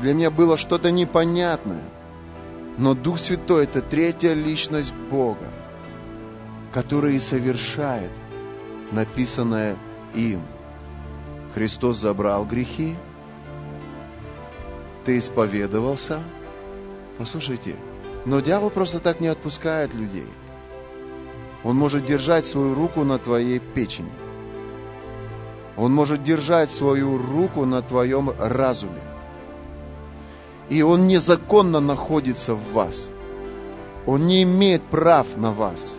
для 0.00 0.14
меня 0.14 0.30
было 0.30 0.56
что-то 0.56 0.90
непонятное. 0.90 1.82
Но 2.78 2.94
Дух 2.94 3.18
Святой– 3.18 3.64
это 3.64 3.82
третья 3.82 4.32
личность 4.32 4.94
Бога, 5.10 5.48
который 6.72 7.16
и 7.16 7.18
совершает 7.18 8.10
написанное 8.92 9.76
им. 10.14 10.42
Христос 11.54 11.96
забрал 11.96 12.44
грехи, 12.44 12.96
ты 15.04 15.18
исповедовался. 15.18 16.22
Послушайте, 17.18 17.76
но 18.24 18.40
дьявол 18.40 18.70
просто 18.70 19.00
так 19.00 19.20
не 19.20 19.28
отпускает 19.28 19.94
людей. 19.94 20.26
Он 21.64 21.76
может 21.76 22.06
держать 22.06 22.46
свою 22.46 22.74
руку 22.74 23.04
на 23.04 23.18
твоей 23.18 23.58
печени. 23.58 24.10
Он 25.76 25.92
может 25.92 26.22
держать 26.22 26.70
свою 26.70 27.18
руку 27.18 27.64
на 27.64 27.82
твоем 27.82 28.32
разуме. 28.38 29.00
И 30.68 30.82
он 30.82 31.06
незаконно 31.06 31.80
находится 31.80 32.54
в 32.54 32.72
вас. 32.72 33.10
Он 34.06 34.26
не 34.26 34.42
имеет 34.42 34.82
прав 34.82 35.26
на 35.36 35.52
вас. 35.52 35.98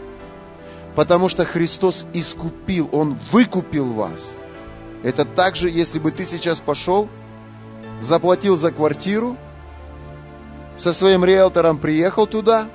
Потому 0.96 1.30
что 1.30 1.46
Христос 1.46 2.06
искупил, 2.14 2.90
Он 2.92 3.18
выкупил 3.32 3.94
вас. 3.94 4.34
Это 5.04 5.26
так 5.26 5.56
же, 5.56 5.70
если 5.70 6.00
бы 6.00 6.12
ты 6.12 6.26
сейчас 6.26 6.60
пошел, 6.60 7.08
заплатил 8.02 8.58
за 8.58 8.72
квартиру, 8.72 9.38
со 10.78 10.94
своим 10.94 11.24
риэлтором 11.24 11.78
приехал 11.78 12.28
туда 12.28 12.68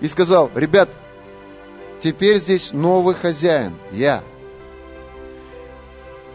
и 0.00 0.08
сказал, 0.08 0.50
ребят, 0.54 0.90
теперь 2.02 2.38
здесь 2.38 2.72
новый 2.72 3.14
хозяин, 3.14 3.74
я. 3.92 4.22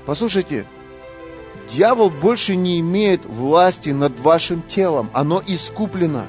Послушайте, 0.05 0.65
дьявол 1.67 2.09
больше 2.09 2.55
не 2.55 2.79
имеет 2.79 3.25
власти 3.25 3.89
над 3.89 4.19
вашим 4.19 4.61
телом, 4.61 5.09
оно 5.13 5.41
искуплено, 5.45 6.25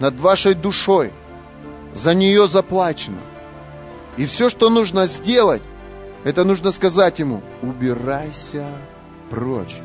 над 0.00 0.18
вашей 0.18 0.54
душой, 0.54 1.12
за 1.92 2.14
нее 2.14 2.48
заплачено– 2.48 3.20
и 4.16 4.26
все, 4.26 4.48
что 4.48 4.70
нужно 4.70 5.06
сделать, 5.06 5.62
это 6.24 6.44
нужно 6.44 6.70
сказать 6.70 7.18
ему, 7.18 7.42
убирайся 7.62 8.66
прочь 9.30 9.76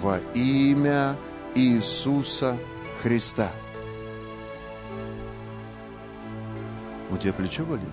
во 0.00 0.18
имя 0.34 1.16
Иисуса 1.54 2.56
Христа. 3.02 3.50
У 7.10 7.16
тебя 7.16 7.32
плечо 7.32 7.64
болит? 7.64 7.88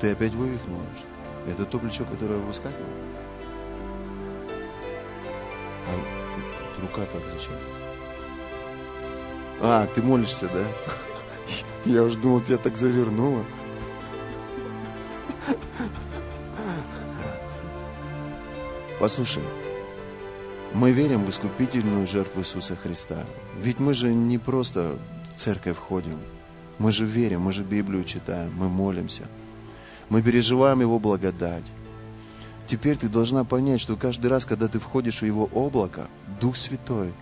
Ты 0.00 0.10
опять 0.10 0.32
вывихнула? 0.32 0.82
Это 1.48 1.64
то 1.64 1.78
плечо, 1.78 2.04
которое 2.04 2.38
выскакивало? 2.40 2.86
А 5.86 6.80
рука 6.80 7.02
так 7.12 7.22
зачем? 7.32 7.54
А, 9.60 9.86
ты 9.94 10.02
молишься, 10.02 10.48
да? 10.52 10.66
Я 11.84 12.02
уж 12.02 12.16
думал, 12.16 12.40
тебя 12.40 12.58
так 12.58 12.76
завернуло. 12.76 13.44
Послушай, 18.98 19.42
Мы 20.74 20.92
верим 20.92 21.24
в 21.24 21.28
искупительную 21.28 22.06
жертву 22.06 22.40
Иисуса 22.40 22.76
Христа. 22.76 23.24
Ведь 23.60 23.78
мы 23.78 23.92
же 23.92 24.14
не 24.14 24.38
просто 24.38 24.96
в 25.34 25.38
церковь 25.38 25.76
ходим. 25.76 26.18
Мы 26.78 26.92
же 26.92 27.04
верим, 27.04 27.42
мы 27.42 27.52
же 27.52 27.62
Библию 27.62 28.04
читаем, 28.04 28.52
мы 28.56 28.68
молимся. 28.68 29.24
Мы 30.08 30.22
переживаем 30.22 30.80
Его 30.80 30.98
благодать. 30.98 31.64
Теперь 32.66 32.96
ты 32.96 33.08
должна 33.08 33.44
понять, 33.44 33.80
что 33.80 33.96
каждый 33.96 34.28
раз, 34.28 34.46
когда 34.46 34.66
ты 34.66 34.78
входишь 34.78 35.20
в 35.20 35.26
Его 35.26 35.48
облако, 35.52 36.06
Дух 36.40 36.56
Святой, 36.56 37.12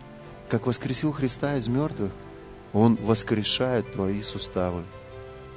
как 0.48 0.66
воскресил 0.66 1.12
Христа 1.12 1.56
из 1.56 1.66
мертвых, 1.66 2.12
Он 2.72 2.96
воскрешает 2.96 3.92
твои 3.92 4.22
суставы, 4.22 4.84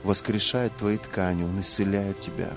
воскрешает 0.03 0.75
твои 0.77 0.97
ткани, 0.97 1.43
Он 1.43 1.61
исцеляет 1.61 2.19
тебя. 2.19 2.51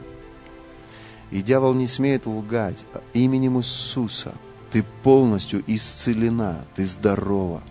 И 1.30 1.42
дьявол 1.42 1.74
не 1.74 1.86
смеет 1.86 2.26
лгать. 2.26 2.78
Именем 3.12 3.58
Иисуса 3.58 4.32
ты 4.70 4.84
полностью 5.02 5.62
исцелена, 5.66 6.64
ты 6.74 6.84
здорова. 6.84 7.62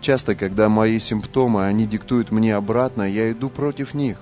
Часто, 0.00 0.34
когда 0.34 0.68
мои 0.68 0.98
симптомы, 0.98 1.64
они 1.64 1.86
диктуют 1.86 2.30
мне 2.30 2.54
обратно, 2.54 3.02
я 3.02 3.30
иду 3.30 3.48
против 3.48 3.94
них. 3.94 4.18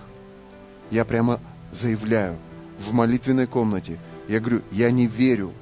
Я 0.91 1.05
прямо 1.05 1.41
заявляю 1.73 2.37
в 2.79 2.93
молитвенной 2.93 3.47
комнате, 3.47 3.99
я 4.29 4.39
говорю, 4.39 4.63
я 4.71 4.91
не 4.91 5.07
верю 5.07 5.53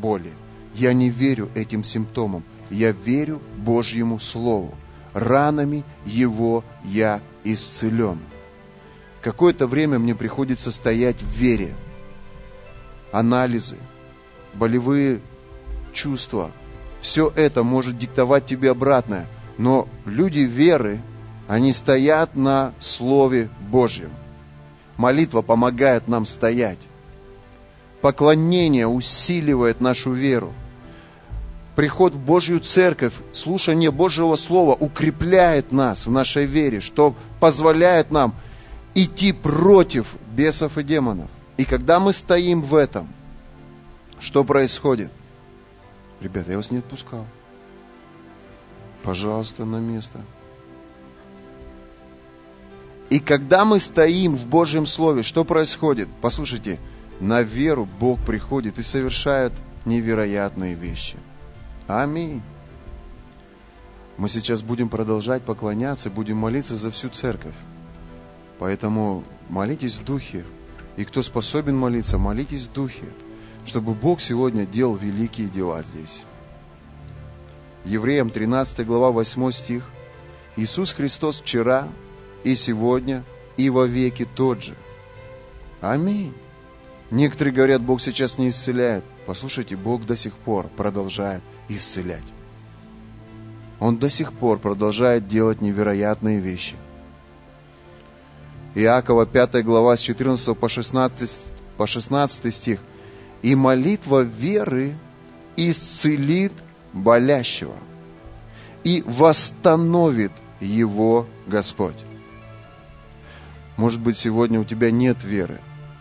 боли, 0.00 0.32
я 0.74 0.92
не 0.92 1.10
верю 1.10 1.50
этим 1.54 1.84
симптомам, 1.84 2.42
я 2.70 2.92
верю 2.92 3.42
Божьему 3.58 4.18
Слову. 4.18 4.74
Ранами 5.16 5.82
Его 6.04 6.62
я 6.84 7.22
исцелен. 7.42 8.20
Какое-то 9.22 9.66
время 9.66 9.98
мне 9.98 10.14
приходится 10.14 10.70
стоять 10.70 11.22
в 11.22 11.28
вере. 11.28 11.74
Анализы, 13.12 13.78
болевые 14.52 15.22
чувства, 15.94 16.50
все 17.00 17.32
это 17.34 17.62
может 17.62 17.96
диктовать 17.96 18.44
тебе 18.44 18.70
обратное. 18.70 19.26
Но 19.56 19.88
люди 20.04 20.40
веры, 20.40 21.00
они 21.48 21.72
стоят 21.72 22.36
на 22.36 22.74
Слове 22.78 23.48
Божьем. 23.70 24.10
Молитва 24.98 25.40
помогает 25.40 26.08
нам 26.08 26.26
стоять. 26.26 26.88
Поклонение 28.02 28.86
усиливает 28.86 29.80
нашу 29.80 30.12
веру. 30.12 30.52
Приход 31.76 32.14
в 32.14 32.18
Божью 32.18 32.60
церковь, 32.60 33.12
слушание 33.32 33.90
Божьего 33.90 34.34
Слова 34.36 34.72
укрепляет 34.72 35.72
нас 35.72 36.06
в 36.06 36.10
нашей 36.10 36.46
вере, 36.46 36.80
что 36.80 37.14
позволяет 37.38 38.10
нам 38.10 38.34
идти 38.94 39.32
против 39.32 40.16
бесов 40.34 40.78
и 40.78 40.82
демонов. 40.82 41.30
И 41.58 41.66
когда 41.66 42.00
мы 42.00 42.14
стоим 42.14 42.62
в 42.62 42.74
этом, 42.74 43.08
что 44.18 44.42
происходит? 44.42 45.10
Ребята, 46.22 46.52
я 46.52 46.56
вас 46.56 46.70
не 46.70 46.78
отпускал. 46.78 47.26
Пожалуйста, 49.02 49.66
на 49.66 49.76
место. 49.76 50.22
И 53.10 53.20
когда 53.20 53.66
мы 53.66 53.80
стоим 53.80 54.34
в 54.34 54.46
Божьем 54.46 54.86
Слове, 54.86 55.22
что 55.22 55.44
происходит? 55.44 56.08
Послушайте, 56.22 56.78
на 57.20 57.42
веру 57.42 57.86
Бог 58.00 58.18
приходит 58.24 58.78
и 58.78 58.82
совершает 58.82 59.52
невероятные 59.84 60.72
вещи. 60.72 61.16
Аминь. 61.86 62.42
Мы 64.16 64.28
сейчас 64.28 64.62
будем 64.62 64.88
продолжать 64.88 65.42
поклоняться, 65.42 66.10
будем 66.10 66.36
молиться 66.36 66.76
за 66.76 66.90
всю 66.90 67.10
церковь. 67.10 67.54
Поэтому 68.58 69.22
молитесь 69.48 69.96
в 69.96 70.04
духе. 70.04 70.44
И 70.96 71.04
кто 71.04 71.22
способен 71.22 71.76
молиться, 71.76 72.18
молитесь 72.18 72.66
в 72.66 72.72
духе, 72.72 73.04
чтобы 73.64 73.92
Бог 73.92 74.20
сегодня 74.20 74.66
делал 74.66 74.96
великие 74.96 75.48
дела 75.48 75.82
здесь. 75.82 76.24
Евреям 77.84 78.30
13 78.30 78.84
глава 78.84 79.10
8 79.10 79.50
стих. 79.52 79.88
Иисус 80.56 80.92
Христос 80.92 81.40
вчера, 81.40 81.86
и 82.42 82.56
сегодня, 82.56 83.22
и 83.56 83.70
во 83.70 83.86
веки 83.86 84.26
тот 84.34 84.62
же. 84.62 84.74
Аминь. 85.80 86.34
Некоторые 87.10 87.54
говорят, 87.54 87.82
Бог 87.82 88.00
сейчас 88.00 88.38
не 88.38 88.48
исцеляет. 88.48 89.04
Послушайте, 89.26 89.76
Бог 89.76 90.04
до 90.06 90.16
сих 90.16 90.32
пор 90.32 90.66
продолжает 90.68 91.42
исцелять. 91.68 92.24
Он 93.78 93.98
до 93.98 94.08
сих 94.08 94.32
пор 94.32 94.58
продолжает 94.58 95.28
делать 95.28 95.60
невероятные 95.60 96.40
вещи. 96.40 96.76
Иакова 98.74 99.26
5 99.26 99.64
глава 99.64 99.96
с 99.96 100.00
14 100.00 100.56
по 100.56 100.68
16, 100.68 101.40
по 101.76 101.86
16 101.86 102.54
стих. 102.54 102.80
«И 103.42 103.54
молитва 103.54 104.20
веры 104.20 104.96
исцелит 105.56 106.52
болящего, 106.92 107.76
и 108.82 109.02
восстановит 109.06 110.32
его 110.60 111.26
Господь». 111.46 111.96
Может 113.76 114.00
быть, 114.00 114.16
сегодня 114.16 114.58
у 114.58 114.64
тебя 114.64 114.90
нет 114.90 115.22
веры, 115.22 115.60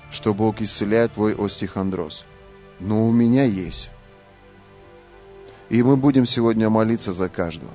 что 0.09 0.33
Бог 0.33 0.61
исцеляет 0.61 1.13
твой 1.13 1.35
остеохондроз. 1.35 2.23
Но 2.79 3.07
у 3.07 3.11
меня 3.11 3.43
есть. 3.43 3.89
И 5.69 5.81
мы 5.83 5.95
будем 5.97 6.25
сегодня 6.25 6.69
молиться 6.69 7.11
за 7.11 7.29
каждого. 7.29 7.71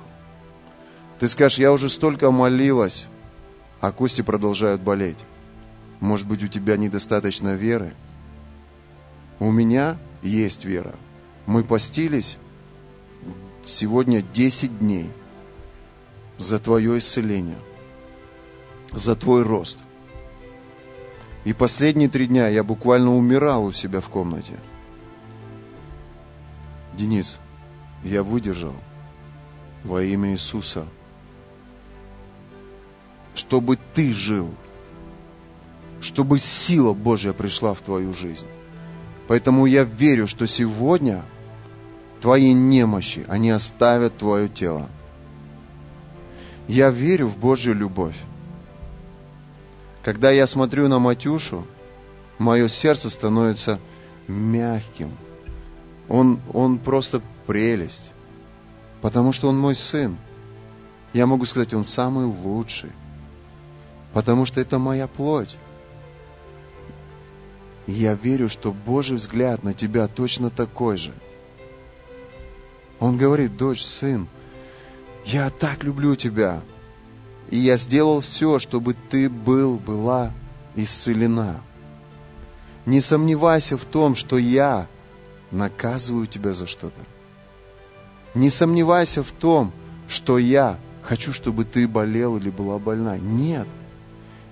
Ты 1.19 1.27
скажешь, 1.27 1.59
я 1.59 1.71
уже 1.71 1.89
столько 1.89 2.31
молилась, 2.31 3.07
а 3.79 3.91
кости 3.91 4.21
продолжают 4.21 4.81
болеть. 4.81 5.19
Может 5.99 6.27
быть, 6.27 6.43
у 6.43 6.47
тебя 6.47 6.77
недостаточно 6.77 7.55
веры? 7.55 7.93
У 9.39 9.51
меня 9.51 9.97
есть 10.21 10.65
вера. 10.65 10.95
Мы 11.45 11.63
постились 11.63 12.37
сегодня 13.63 14.21
10 14.21 14.79
дней 14.79 15.11
за 16.37 16.59
твое 16.59 16.97
исцеление, 16.97 17.57
за 18.91 19.15
твой 19.15 19.43
рост– 19.43 19.77
и 21.43 21.53
последние 21.53 22.07
три 22.07 22.27
дня 22.27 22.47
я 22.49 22.63
буквально 22.63 23.15
умирал 23.15 23.65
у 23.65 23.71
себя 23.71 23.99
в 23.99 24.09
комнате. 24.09 24.59
Денис, 26.93 27.39
я 28.03 28.23
выдержал 28.23 28.75
во 29.83 30.03
имя 30.03 30.31
Иисуса, 30.31 30.85
чтобы 33.35 33.77
ты 33.93 34.13
жил, 34.13 34.49
чтобы 36.01 36.39
сила 36.39 36.93
Божья 36.93 37.33
пришла 37.33 37.73
в 37.73 37.81
твою 37.81 38.13
жизнь. 38.13 38.47
Поэтому 39.27 39.65
я 39.65 39.83
верю, 39.83 40.27
что 40.27 40.45
сегодня 40.45 41.23
твои 42.21 42.53
немощи, 42.53 43.25
они 43.27 43.51
оставят 43.51 44.17
твое 44.17 44.49
тело. 44.49 44.89
Я 46.67 46.89
верю 46.89 47.27
в 47.27 47.37
Божью 47.37 47.73
любовь. 47.73 48.15
Когда 50.03 50.31
я 50.31 50.47
смотрю 50.47 50.87
на 50.87 50.99
Матюшу, 50.99 51.65
мое 52.39 52.67
сердце 52.67 53.09
становится 53.09 53.79
мягким. 54.27 55.11
Он, 56.07 56.39
он 56.53 56.79
просто 56.79 57.21
прелесть. 57.47 58.11
Потому 59.01 59.31
что 59.31 59.49
он 59.49 59.57
мой 59.57 59.75
сын. 59.75 60.17
Я 61.13 61.25
могу 61.25 61.45
сказать, 61.45 61.73
он 61.73 61.85
самый 61.85 62.25
лучший. 62.25 62.91
Потому 64.13 64.45
что 64.45 64.61
это 64.61 64.79
моя 64.79 65.07
плоть. 65.07 65.55
И 67.87 67.93
я 67.93 68.13
верю, 68.13 68.49
что 68.49 68.71
Божий 68.71 69.17
взгляд 69.17 69.63
на 69.63 69.73
тебя 69.73 70.07
точно 70.07 70.49
такой 70.49 70.97
же. 70.97 71.13
Он 72.99 73.17
говорит, 73.17 73.57
дочь, 73.57 73.81
сын, 73.83 74.27
я 75.25 75.49
так 75.49 75.83
люблю 75.83 76.15
тебя. 76.15 76.61
И 77.49 77.57
я 77.57 77.77
сделал 77.77 78.21
все, 78.21 78.59
чтобы 78.59 78.95
ты 79.09 79.29
был, 79.29 79.77
была 79.77 80.31
исцелена. 80.75 81.61
Не 82.85 83.01
сомневайся 83.01 83.77
в 83.77 83.85
том, 83.85 84.15
что 84.15 84.37
я 84.37 84.87
наказываю 85.51 86.27
тебя 86.27 86.53
за 86.53 86.67
что-то. 86.67 87.01
Не 88.33 88.49
сомневайся 88.49 89.23
в 89.23 89.31
том, 89.31 89.71
что 90.07 90.37
я 90.37 90.77
хочу, 91.03 91.33
чтобы 91.33 91.65
ты 91.65 91.87
болел 91.87 92.37
или 92.37 92.49
была 92.49 92.79
больна. 92.79 93.17
Нет. 93.17 93.67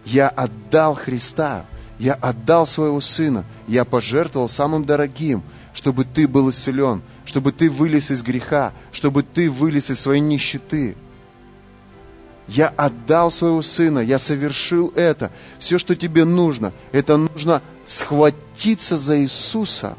Я 0.05 0.29
отдал 0.29 0.95
Христа. 0.95 1.65
Я 1.97 2.13
отдал 2.13 2.65
своего 2.65 3.01
сына. 3.01 3.45
Я 3.67 3.85
пожертвовал 3.85 4.49
самым 4.49 4.85
дорогим, 4.85 5.43
чтобы 5.73 6.05
ты 6.05 6.27
был 6.27 6.49
исцелен, 6.49 7.01
чтобы 7.25 7.51
ты 7.51 7.69
вылез 7.69 8.11
из 8.11 8.21
греха, 8.21 8.73
чтобы 8.91 9.23
ты 9.23 9.49
вылез 9.49 9.89
из 9.89 9.99
своей 9.99 10.21
нищеты. 10.21 10.95
Я 12.47 12.69
отдал 12.69 13.29
своего 13.29 13.61
сына, 13.61 13.99
я 13.99 14.17
совершил 14.17 14.91
это. 14.95 15.31
Все, 15.59 15.77
что 15.77 15.95
тебе 15.95 16.25
нужно, 16.25 16.73
это 16.91 17.15
нужно 17.17 17.61
схватиться 17.85 18.97
за 18.97 19.21
Иисуса 19.21 19.95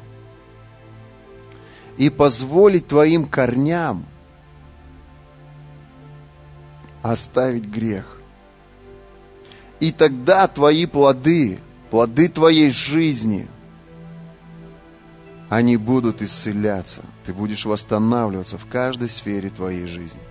и 2.00 2.08
позволить 2.08 2.86
твоим 2.86 3.26
корням 3.26 4.06
оставить 7.02 7.66
грех. 7.66 8.18
И 9.80 9.92
тогда 9.92 10.48
твои 10.48 10.86
плоды, 10.86 11.58
плоды 11.90 12.30
твоей 12.30 12.70
жизни, 12.70 13.46
они 15.50 15.76
будут 15.76 16.22
исцеляться. 16.22 17.02
Ты 17.26 17.34
будешь 17.34 17.66
восстанавливаться 17.66 18.56
в 18.56 18.64
каждой 18.64 19.10
сфере 19.10 19.50
твоей 19.50 19.84
жизни. 19.84 20.22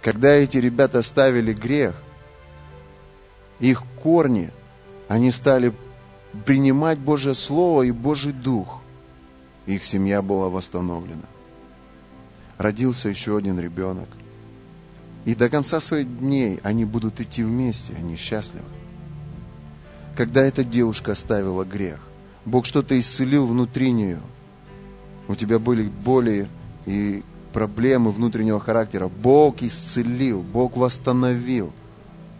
Когда 0.00 0.30
эти 0.30 0.56
ребята 0.56 1.02
ставили 1.02 1.52
грех, 1.52 1.96
их 3.60 3.82
корни, 4.02 4.50
они 5.06 5.30
стали 5.30 5.74
принимать 6.46 6.98
Божье 6.98 7.34
Слово 7.34 7.82
и 7.82 7.90
Божий 7.90 8.32
Дух. 8.32 8.75
Их 9.66 9.82
семья 9.82 10.22
была 10.22 10.48
восстановлена. 10.48 11.24
Родился 12.56 13.08
еще 13.08 13.36
один 13.36 13.58
ребенок. 13.58 14.08
И 15.24 15.34
до 15.34 15.50
конца 15.50 15.80
своих 15.80 16.18
дней 16.20 16.60
они 16.62 16.84
будут 16.84 17.20
идти 17.20 17.42
вместе, 17.42 17.94
они 17.98 18.16
счастливы. 18.16 18.64
Когда 20.16 20.42
эта 20.42 20.64
девушка 20.64 21.12
оставила 21.12 21.64
грех, 21.64 22.00
Бог 22.44 22.64
что-то 22.64 22.98
исцелил 22.98 23.46
внутри 23.46 23.90
нее. 23.90 24.20
У 25.28 25.34
тебя 25.34 25.58
были 25.58 25.90
боли 26.04 26.48
и 26.86 27.24
проблемы 27.52 28.12
внутреннего 28.12 28.60
характера. 28.60 29.08
Бог 29.08 29.62
исцелил, 29.62 30.42
Бог 30.42 30.76
восстановил. 30.76 31.72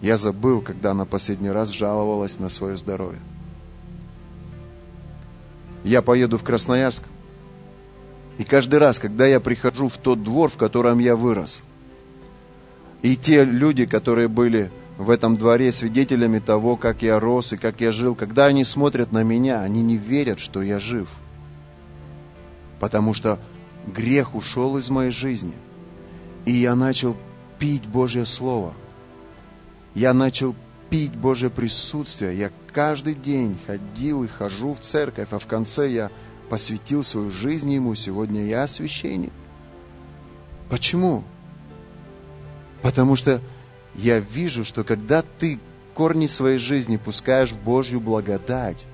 Я 0.00 0.16
забыл, 0.16 0.60
когда 0.60 0.92
она 0.92 1.04
последний 1.04 1.50
раз 1.50 1.70
жаловалась 1.70 2.38
на 2.38 2.48
свое 2.48 2.76
здоровье. 2.76 3.18
Я 5.82 6.02
поеду 6.02 6.38
в 6.38 6.44
Красноярск, 6.44 7.02
и 8.38 8.44
каждый 8.44 8.78
раз, 8.78 8.98
когда 8.98 9.26
я 9.26 9.40
прихожу 9.40 9.88
в 9.88 9.96
тот 9.96 10.22
двор, 10.22 10.50
в 10.50 10.56
котором 10.56 10.98
я 10.98 11.16
вырос, 11.16 11.62
и 13.02 13.16
те 13.16 13.44
люди, 13.44 13.86
которые 13.86 14.28
были 14.28 14.70
в 14.98 15.10
этом 15.10 15.36
дворе 15.36 15.72
свидетелями 15.72 16.38
того, 16.38 16.76
как 16.76 17.02
я 17.02 17.20
рос 17.20 17.52
и 17.52 17.56
как 17.56 17.80
я 17.80 17.92
жил, 17.92 18.14
когда 18.14 18.46
они 18.46 18.64
смотрят 18.64 19.12
на 19.12 19.22
меня, 19.22 19.60
они 19.60 19.82
не 19.82 19.96
верят, 19.96 20.38
что 20.38 20.62
я 20.62 20.78
жив. 20.78 21.08
Потому 22.80 23.14
что 23.14 23.38
грех 23.86 24.34
ушел 24.34 24.76
из 24.76 24.90
моей 24.90 25.10
жизни. 25.10 25.52
И 26.44 26.52
я 26.52 26.74
начал 26.74 27.16
пить 27.58 27.86
Божье 27.86 28.24
Слово. 28.24 28.72
Я 29.94 30.12
начал 30.12 30.54
пить 30.90 31.14
Божье 31.14 31.50
присутствие. 31.50 32.38
Я 32.38 32.50
каждый 32.72 33.14
день 33.14 33.58
ходил 33.66 34.24
и 34.24 34.28
хожу 34.28 34.74
в 34.74 34.80
церковь, 34.80 35.28
а 35.30 35.38
в 35.38 35.46
конце 35.46 35.90
я 35.90 36.10
посвятил 36.48 37.02
свою 37.02 37.30
жизнь 37.30 37.72
Ему. 37.72 37.94
Сегодня 37.94 38.44
я 38.44 38.66
священник. 38.66 39.32
Почему? 40.68 41.24
Потому 42.82 43.16
что 43.16 43.40
я 43.94 44.20
вижу, 44.20 44.64
что 44.64 44.84
когда 44.84 45.22
ты 45.22 45.58
корни 45.94 46.26
своей 46.26 46.58
жизни 46.58 46.96
пускаешь 46.96 47.52
в 47.52 47.62
Божью 47.62 48.00
благодать, 48.00 48.84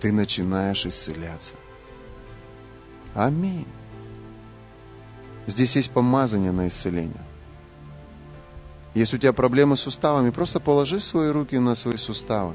ты 0.00 0.12
начинаешь 0.12 0.86
исцеляться. 0.86 1.54
Аминь. 3.14 3.66
Здесь 5.46 5.76
есть 5.76 5.90
помазание 5.90 6.52
на 6.52 6.68
исцеление. 6.68 7.24
Если 8.94 9.16
у 9.16 9.18
тебя 9.20 9.32
проблемы 9.32 9.76
с 9.76 9.80
суставами, 9.80 10.30
просто 10.30 10.58
положи 10.58 11.00
свои 11.00 11.28
руки 11.30 11.58
на 11.58 11.74
свои 11.74 11.96
суставы 11.96 12.54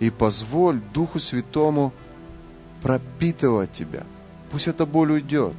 и 0.00 0.10
позволь 0.10 0.80
Духу 0.92 1.18
Святому 1.18 1.92
пропитывать 2.82 3.72
тебя. 3.72 4.04
Пусть 4.50 4.68
эта 4.68 4.86
боль 4.86 5.12
уйдет. 5.12 5.54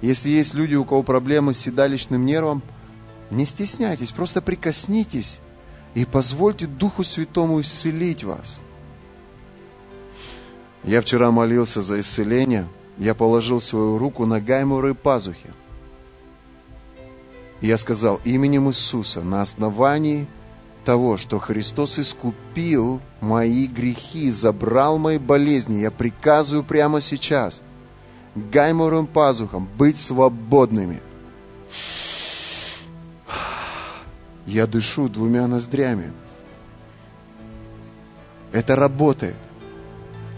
Если 0.00 0.28
есть 0.28 0.54
люди, 0.54 0.74
у 0.74 0.84
кого 0.84 1.02
проблемы 1.02 1.54
с 1.54 1.58
седалищным 1.58 2.24
нервом– 2.24 2.62
не 3.30 3.44
стесняйтесь, 3.46 4.12
просто 4.12 4.40
прикоснитесь 4.42 5.38
и 5.94 6.04
позвольте 6.04 6.66
Духу 6.66 7.04
Святому 7.04 7.60
исцелить 7.60 8.24
вас. 8.24 8.60
Я 10.82 11.00
вчера 11.00 11.30
молился 11.30 11.80
за 11.82 12.00
исцеление. 12.00 12.68
Я 12.98 13.14
положил 13.14 13.60
свою 13.60 13.98
руку 13.98 14.26
на 14.26 14.40
гайморы 14.40 14.94
пазухи. 14.94 15.52
И 17.60 17.66
я 17.66 17.78
сказал, 17.78 18.20
именем 18.24 18.68
Иисуса, 18.68 19.22
на 19.22 19.40
основании 19.40 20.28
того, 20.84 21.16
что 21.16 21.38
Христос 21.38 21.98
искупил 21.98 23.00
мои 23.20 23.66
грехи, 23.66 24.30
забрал 24.30 24.98
мои 24.98 25.18
болезни, 25.18 25.80
я 25.80 25.90
приказываю 25.90 26.62
прямо 26.62 27.00
сейчас 27.00 27.62
гайморовым 28.34 29.06
пазухам 29.06 29.68
быть 29.78 29.98
свободными. 29.98 31.00
Я 34.46 34.66
дышу 34.66 35.08
двумя 35.08 35.46
ноздрями. 35.46 36.12
Это 38.52 38.76
работает. 38.76 39.36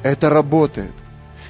Это 0.03 0.31
работает. 0.31 0.93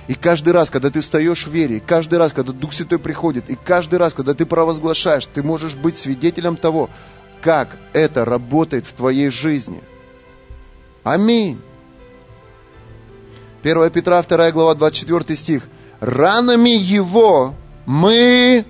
И 0.09 0.15
каждый 0.15 0.53
раз, 0.53 0.71
когда 0.71 0.91
ты 0.91 1.01
встаешь 1.01 1.47
в 1.47 1.51
вере, 1.51 1.79
и 1.79 1.81
каждый 1.81 2.19
раз, 2.19 2.33
когда 2.33 2.53
Дух 2.53 2.73
Святой 2.73 2.99
приходит, 2.99 3.51
и 3.51 3.57
каждый 3.57 3.99
раз, 3.99 4.15
когда 4.15 4.35
ты 4.35 4.47
провозглашаешь, 4.47 5.27
ты 5.27 5.43
можешь 5.43 5.75
быть 5.75 5.99
свидетелем 5.99 6.57
того, 6.57 6.89
как 7.41 7.77
это 7.93 8.25
работает 8.25 8.87
в 8.87 8.93
твоей 8.93 9.29
жизни. 9.31 9.81
Аминь. 11.05 11.61
1 13.63 13.91
Петра 13.91 14.23
2 14.23 14.51
глава 14.53 14.75
24 14.75 15.37
стих. 15.37 15.69
Ранами 16.01 16.71
Его 16.71 17.55
мы 17.87 18.67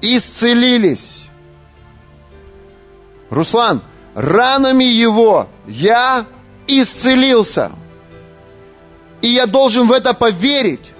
исцелились. 0.00 1.28
Руслан, 3.30 3.80
ранами 4.14 4.84
его 4.84 5.48
я 5.66 6.26
исцелился. 6.66 7.72
И 9.22 9.28
я 9.28 9.46
должен 9.46 9.86
в 9.86 9.92
это 9.92 10.12
поверить. 10.12 10.92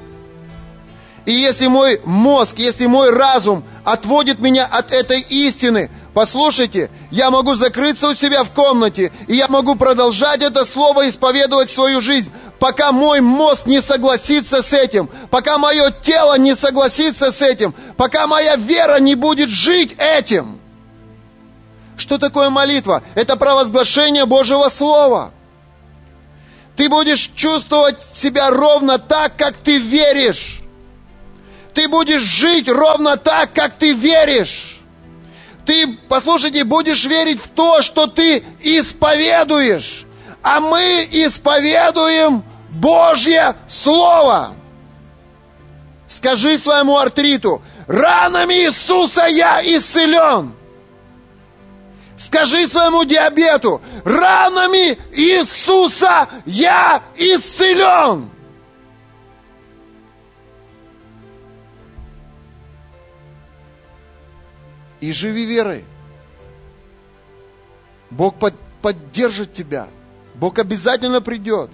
И 1.26 1.32
если 1.32 1.66
мой 1.66 2.00
мозг, 2.04 2.58
если 2.58 2.86
мой 2.86 3.10
разум 3.10 3.64
отводит 3.84 4.38
меня 4.38 4.64
от 4.64 4.92
этой 4.92 5.20
истины, 5.20 5.90
послушайте, 6.14 6.90
я 7.10 7.30
могу 7.30 7.54
закрыться 7.54 8.08
у 8.08 8.14
себя 8.14 8.42
в 8.42 8.50
комнате, 8.50 9.12
и 9.28 9.36
я 9.36 9.48
могу 9.48 9.74
продолжать 9.74 10.42
это 10.42 10.64
слово 10.64 11.08
исповедовать 11.08 11.70
свою 11.70 12.00
жизнь, 12.00 12.32
пока 12.58 12.92
мой 12.92 13.20
мозг 13.20 13.66
не 13.66 13.80
согласится 13.80 14.62
с 14.62 14.72
этим, 14.72 15.10
пока 15.30 15.58
мое 15.58 15.90
тело 15.90 16.38
не 16.38 16.54
согласится 16.54 17.30
с 17.30 17.42
этим, 17.42 17.74
пока 17.96 18.26
моя 18.26 18.56
вера 18.56 18.98
не 19.00 19.14
будет 19.14 19.48
жить 19.48 19.96
этим. 19.98 20.60
Что 21.96 22.18
такое 22.18 22.50
молитва? 22.50 23.02
Это 23.14 23.36
провозглашение 23.36 24.26
Божьего 24.26 24.68
Слова. 24.68 25.32
Ты 26.76 26.88
будешь 26.88 27.30
чувствовать 27.36 28.02
себя 28.12 28.50
ровно 28.50 28.98
так, 28.98 29.36
как 29.36 29.56
ты 29.56 29.78
веришь. 29.78 30.62
Ты 31.74 31.88
будешь 31.88 32.22
жить 32.22 32.68
ровно 32.68 33.16
так, 33.16 33.52
как 33.52 33.74
ты 33.74 33.92
веришь. 33.92 34.81
Ты, 35.64 35.96
послушайте, 36.08 36.64
будешь 36.64 37.04
верить 37.04 37.40
в 37.40 37.50
то, 37.50 37.82
что 37.82 38.06
ты 38.06 38.44
исповедуешь. 38.60 40.04
А 40.42 40.60
мы 40.60 41.06
исповедуем 41.10 42.42
Божье 42.70 43.54
Слово. 43.68 44.54
Скажи 46.08 46.58
своему 46.58 46.98
артриту, 46.98 47.62
ранами 47.86 48.66
Иисуса 48.66 49.26
я 49.26 49.62
исцелен. 49.62 50.52
Скажи 52.16 52.66
своему 52.66 53.04
диабету, 53.04 53.80
ранами 54.04 54.98
Иисуса 55.12 56.28
я 56.44 57.02
исцелен. 57.16 58.31
И 65.02 65.10
живи 65.12 65.46
верой. 65.46 65.84
Бог 68.08 68.38
под, 68.38 68.54
поддержит 68.80 69.52
тебя. 69.52 69.88
Бог 70.34 70.60
обязательно 70.60 71.20
придет. 71.20 71.70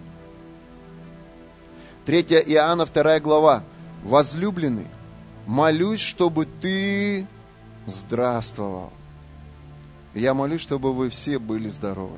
3 2.06 2.22
Иоанна, 2.22 2.86
2 2.86 3.20
глава. 3.20 3.62
Возлюбленный, 4.02 4.86
молюсь, 5.46 6.00
чтобы 6.00 6.46
ты 6.46 7.26
здравствовал. 7.86 8.94
Я 10.14 10.32
молюсь, 10.32 10.62
чтобы 10.62 10.94
вы 10.94 11.10
все 11.10 11.38
были 11.38 11.68
здоровы. 11.68 12.16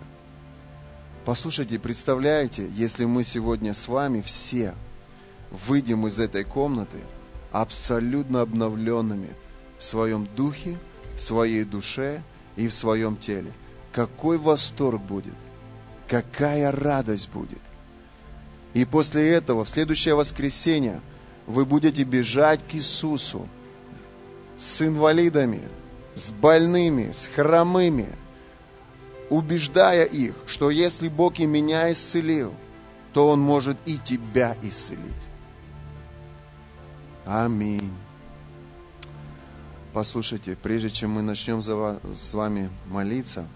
Послушайте, 1.24 1.80
представляете, 1.80 2.70
если 2.72 3.04
мы 3.04 3.24
сегодня 3.24 3.74
с 3.74 3.88
вами 3.88 4.20
все 4.20 4.74
выйдем 5.50 6.06
из 6.06 6.20
этой 6.20 6.44
комнаты 6.44 6.98
абсолютно 7.50 8.42
обновленными 8.42 9.30
в 9.76 9.82
своем 9.82 10.28
духе, 10.36 10.78
своей 11.20 11.64
душе 11.64 12.22
и 12.56 12.68
в 12.68 12.74
своем 12.74 13.16
теле. 13.16 13.52
Какой 13.92 14.38
восторг 14.38 15.00
будет, 15.00 15.34
какая 16.08 16.70
радость 16.72 17.30
будет. 17.30 17.60
И 18.74 18.84
после 18.84 19.30
этого, 19.32 19.64
в 19.64 19.68
следующее 19.68 20.14
воскресенье, 20.14 21.00
вы 21.46 21.64
будете 21.64 22.04
бежать 22.04 22.60
к 22.68 22.74
Иисусу 22.74 23.48
с 24.56 24.82
инвалидами, 24.82 25.62
с 26.14 26.30
больными, 26.30 27.10
с 27.12 27.26
хромыми, 27.26 28.08
убеждая 29.28 30.04
их, 30.04 30.34
что 30.46 30.70
если 30.70 31.08
Бог 31.08 31.38
и 31.40 31.46
меня 31.46 31.90
исцелил, 31.90 32.54
то 33.12 33.30
Он 33.30 33.40
может 33.40 33.76
и 33.86 33.98
тебя 33.98 34.56
исцелить. 34.62 35.00
Аминь. 37.24 37.92
Послушайте, 39.92 40.56
прежде 40.60 40.88
чем 40.88 41.10
мы 41.10 41.22
начнем 41.22 41.60
за 41.60 41.74
вас, 41.74 41.98
с 42.14 42.32
вами 42.32 42.70
молиться, 42.86 43.46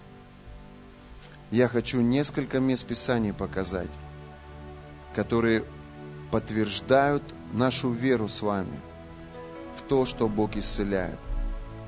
я 1.49 1.69
хочу 1.69 2.01
несколько 2.01 2.59
мест 2.59 2.85
Писаний 2.85 3.31
показать, 3.31 3.89
которые 5.15 5.63
подтверждают 6.31 7.23
нашу 7.53 7.91
веру 7.91 8.27
с 8.27 8.41
вами 8.41 8.79
в 9.77 9.83
то, 9.83 10.05
что 10.05 10.27
Бог 10.27 10.57
исцеляет. 10.57 11.17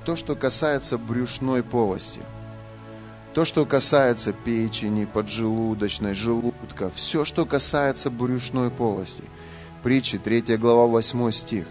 То, 0.05 0.15
что 0.15 0.38
касается 0.38 0.97
брюшной 0.97 1.62
полости, 1.62 2.21
то, 3.33 3.43
что 3.43 3.65
касается 3.65 4.31
печени, 4.31 5.03
поджелудочной, 5.03 6.13
желудка, 6.13 6.89
все, 6.89 7.25
что 7.25 7.45
касается 7.45 8.10
брюшной 8.10 8.71
полости. 8.71 9.25
Притчи, 9.83 10.17
3 10.17 10.55
глава, 10.55 10.86
8 10.86 11.31
стих. 11.31 11.67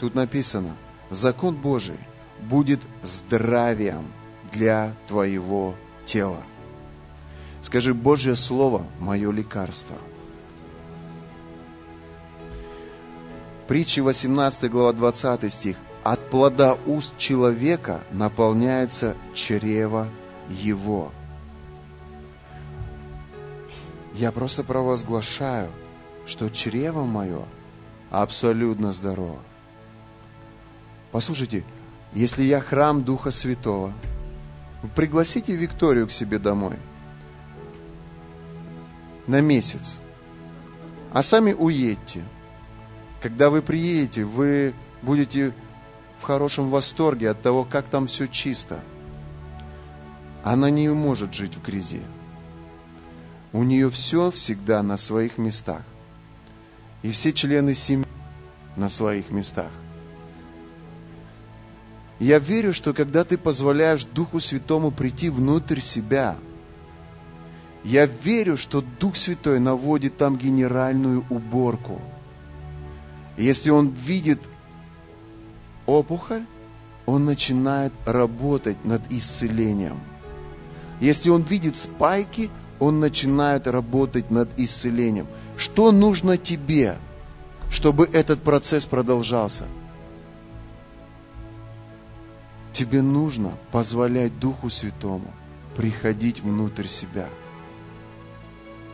Тут 0.00 0.14
написано, 0.14 0.74
закон 1.10 1.56
Божий 1.56 1.98
будет 2.40 2.80
здравием 3.02 4.04
для 4.52 4.94
твоего 5.06 5.74
тела. 6.04 6.42
Скажи, 7.60 7.92
Божье 7.92 8.36
Слово– 8.36 8.86
мое 9.00 9.30
лекарство. 9.32 9.96
Притчи 13.66 14.00
18 14.00 14.70
глава 14.70 14.92
20 14.92 15.52
стих. 15.52 15.76
От 16.02 16.30
плода 16.30 16.78
уст 16.86 17.18
человека 17.18 18.00
наполняется 18.12 19.14
чрево 19.34 20.08
его. 20.48 21.12
Я 24.14 24.32
просто 24.32 24.64
провозглашаю, 24.64 25.70
что 26.24 26.48
чрево 26.48 27.04
мое 27.04 27.44
абсолютно 28.10 28.90
здорово. 28.92 29.38
Послушайте, 31.12 31.64
если 32.12 32.42
я 32.42 32.60
храм 32.60 33.02
Духа 33.02 33.30
Святого, 33.30 33.92
пригласите 34.94 35.56
Викторию 35.56 36.06
к 36.06 36.12
себе 36.12 36.38
домой 36.38 36.76
на 39.26 39.40
месяц, 39.40 39.98
а 41.12 41.22
сами 41.22 41.52
уедьте. 41.52 42.22
Когда 43.22 43.50
вы 43.50 43.62
приедете, 43.62 44.24
вы 44.24 44.74
будете 45.02 45.52
в 46.18 46.22
хорошем 46.22 46.70
восторге 46.70 47.30
от 47.30 47.42
того, 47.42 47.64
как 47.64 47.88
там 47.88 48.06
все 48.06 48.26
чисто. 48.26 48.80
Она 50.44 50.70
не 50.70 50.88
может 50.88 51.34
жить 51.34 51.56
в 51.56 51.62
грязи. 51.62 52.02
У 53.52 53.64
нее 53.64 53.90
все 53.90 54.30
всегда 54.30 54.82
на 54.82 54.96
своих 54.96 55.36
местах. 55.36 55.82
И 57.02 57.10
все 57.10 57.32
члены 57.32 57.74
семьи 57.74 58.06
на 58.76 58.88
своих 58.88 59.30
местах. 59.30 59.70
Я 62.18 62.38
верю, 62.38 62.72
что 62.72 62.92
когда 62.92 63.24
ты 63.24 63.38
позволяешь 63.38 64.04
Духу 64.04 64.40
Святому 64.40 64.90
прийти 64.90 65.30
внутрь 65.30 65.80
себя, 65.80 66.36
я 67.84 68.06
верю, 68.06 68.56
что 68.56 68.82
Дух 69.00 69.16
Святой 69.16 69.60
наводит 69.60 70.16
там 70.16 70.36
генеральную 70.36 71.24
уборку. 71.30 72.00
Если 73.36 73.70
он 73.70 73.88
видит 73.88 74.40
опухоль, 75.86 76.44
он 77.06 77.24
начинает 77.24 77.92
работать 78.04 78.84
над 78.84 79.00
исцелением. 79.10 80.00
Если 81.00 81.30
он 81.30 81.42
видит 81.42 81.76
спайки, 81.76 82.50
он 82.80 82.98
начинает 82.98 83.68
работать 83.68 84.30
над 84.30 84.48
исцелением. 84.58 85.26
Что 85.56 85.92
нужно 85.92 86.36
тебе, 86.36 86.96
чтобы 87.70 88.10
этот 88.12 88.42
процесс 88.42 88.86
продолжался? 88.86 89.64
Тебе 92.78 93.02
нужно 93.02 93.54
позволять 93.72 94.38
Духу 94.38 94.70
Святому 94.70 95.32
приходить 95.74 96.40
внутрь 96.40 96.86
себя. 96.86 97.28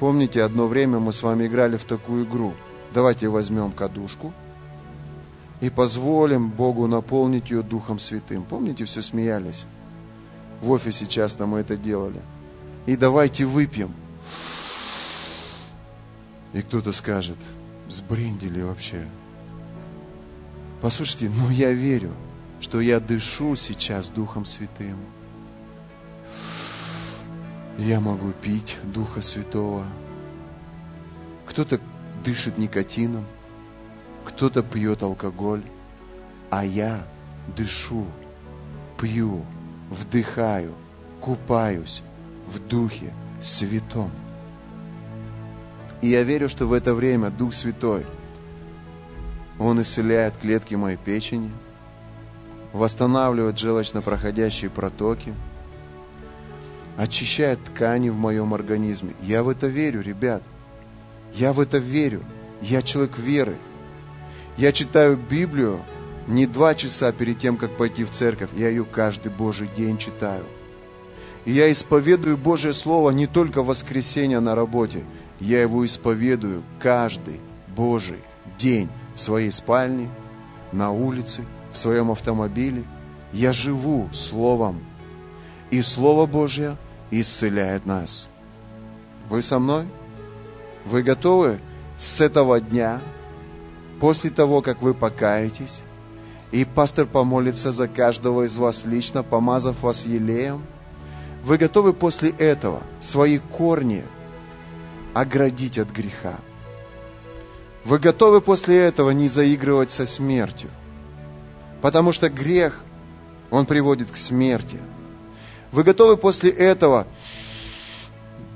Помните, 0.01 0.43
одно 0.43 0.67
время 0.69 1.01
мы 1.01 1.13
с 1.13 1.23
вами 1.23 1.47
играли 1.47 1.77
в 1.77 1.85
такую 1.85 2.25
игру. 2.25 2.55
Давайте 2.95 3.29
возьмем 3.29 3.73
кадушку 3.73 4.33
и 5.61 5.69
позволим 5.69 6.49
Богу 6.49 6.87
наполнить 6.87 7.51
ее 7.51 7.61
Духом 7.61 7.99
Святым. 7.99 8.45
Помните, 8.45 8.87
все 8.87 9.03
смеялись? 9.03 9.67
В 10.63 10.71
офисе 10.71 11.07
часто 11.07 11.45
мы 11.45 11.59
это 11.59 11.77
делали. 11.77 12.23
И 12.87 12.97
давайте 12.97 13.45
выпьем. 13.45 13.93
И 16.55 16.63
кто-то 16.63 16.93
скажет, 16.93 17.37
сбрендили 17.91 18.63
вообще. 18.63 19.07
Послушайте, 20.81 21.31
ну 21.39 21.51
я 21.51 21.71
верю– 21.71 22.13
что 22.65 22.81
я 22.81 22.99
дышу 22.99 23.57
сейчас 23.57 24.09
Духом 24.09 24.47
Святым. 24.47 24.97
Я 27.77 28.01
могу 28.01 28.33
пить 28.33 28.79
Духа 28.85 29.21
Святого. 29.21 29.85
Кто-то 31.45 31.79
дышит 32.25 32.57
никотином, 32.57 33.27
кто-то 34.25 34.63
пьет 34.63 35.03
алкоголь, 35.03 35.63
а 36.49 36.65
я 36.65 37.07
дышу, 37.55 38.07
пью, 38.99 39.45
вдыхаю, 39.91 40.73
купаюсь 41.21 42.03
в 42.47 42.67
Духе 42.67 43.13
Святом. 43.43 44.11
И 46.01 46.09
я 46.09 46.23
верю, 46.23 46.49
что 46.49 46.67
в 46.67 46.73
это 46.73 46.95
время 46.95 47.29
Дух 47.29 47.53
Святой, 47.53 48.07
Он 49.59 49.83
исцеляет 49.83 50.39
клетки 50.39 50.77
моей 50.77 50.97
печени– 50.97 51.51
восстанавливает 52.75 53.57
желчно-проходящие 53.57 54.69
протоки, 54.69 55.33
очищает 56.97 57.65
ткани 57.65 58.11
в 58.11 58.17
моем 58.17 58.53
организме. 58.53 59.15
Я 59.23 59.43
в 59.43 59.49
это 59.49 59.69
верю, 59.69 60.03
ребят. 60.03 60.43
Я 61.33 61.53
в 61.53 61.61
это 61.61 61.79
верю. 61.79 62.23
Я 62.61 62.83
человек 62.83 63.17
веры. 63.17 63.57
Я 64.57 64.73
читаю 64.73 65.17
Библию 65.17 65.81
не 66.27 66.47
два 66.47 66.75
часа 66.75 67.13
перед 67.13 67.39
тем, 67.39 67.57
как 67.57 67.77
пойти 67.77 68.05
в 68.05 68.11
церковь. 68.11 68.51
Я 68.57 68.69
ее 68.69 68.85
каждый 68.85 69.31
Божий 69.31 69.69
день 69.77 69.97
читаю. 69.97 70.45
И 71.45 71.53
я 71.53 71.71
исповедую 71.71 72.37
Божье 72.37 72.73
Слово 72.73 73.11
не 73.11 73.27
только 73.29 73.63
в 73.63 73.67
воскресенье 73.67 74.41
на 74.41 74.57
работе. 74.57 75.05
Я 75.39 75.61
его 75.61 75.85
исповедую 75.87 76.65
каждый 76.81 77.41
Божий 77.77 78.19
день 78.59 78.89
в 79.15 79.21
своей 79.21 79.51
спальне, 79.51 80.09
на 80.73 80.91
улице, 80.91 81.45
в 81.75 81.79
своем 81.79 82.11
автомобиле. 82.11 82.85
Я 83.33 83.53
живу 83.53 84.09
Словом. 84.13 84.81
И 85.71 85.83
Слово 85.83 86.27
Божье 86.27 86.77
исцеляет 87.11 87.85
нас. 87.85 88.29
Вы 89.29 89.43
со 89.43 89.59
мной? 89.59 89.87
Вы 90.87 91.03
готовы 91.03 91.59
с 91.97 92.21
этого 92.21 92.61
дня, 92.61 93.01
после 94.01 94.31
того, 94.31 94.63
как 94.63 94.83
вы 94.83 94.95
покаетесь, 94.95 95.83
и 96.53 96.65
пастор 96.65 97.07
помолится 97.07 97.73
за 97.73 97.89
каждого 97.89 98.45
из 98.47 98.57
вас 98.59 98.85
лично, 98.85 99.23
помазав 99.23 99.83
вас 99.83 100.05
елеем, 100.05 100.63
вы 101.43 101.59
готовы 101.59 101.93
после 101.93 102.31
этого 102.31 102.83
свои 103.01 103.39
корни 103.39 104.05
оградить 105.13 105.79
от 105.79 105.91
греха? 105.91 106.37
Вы 107.85 107.99
готовы 107.99 108.41
после 108.41 108.79
этого 108.79 109.11
не 109.11 109.29
заигрывать 109.29 109.91
со 109.91 110.07
смертью? 110.07 110.71
Потому 111.85 112.13
что 112.13 112.31
грех, 112.31 112.81
он 113.51 113.67
приводит 113.67 114.11
к 114.11 114.17
смерти. 114.17 114.79
Вы 115.71 115.83
готовы 115.83 116.17
после 116.17 116.49
этого 116.49 117.07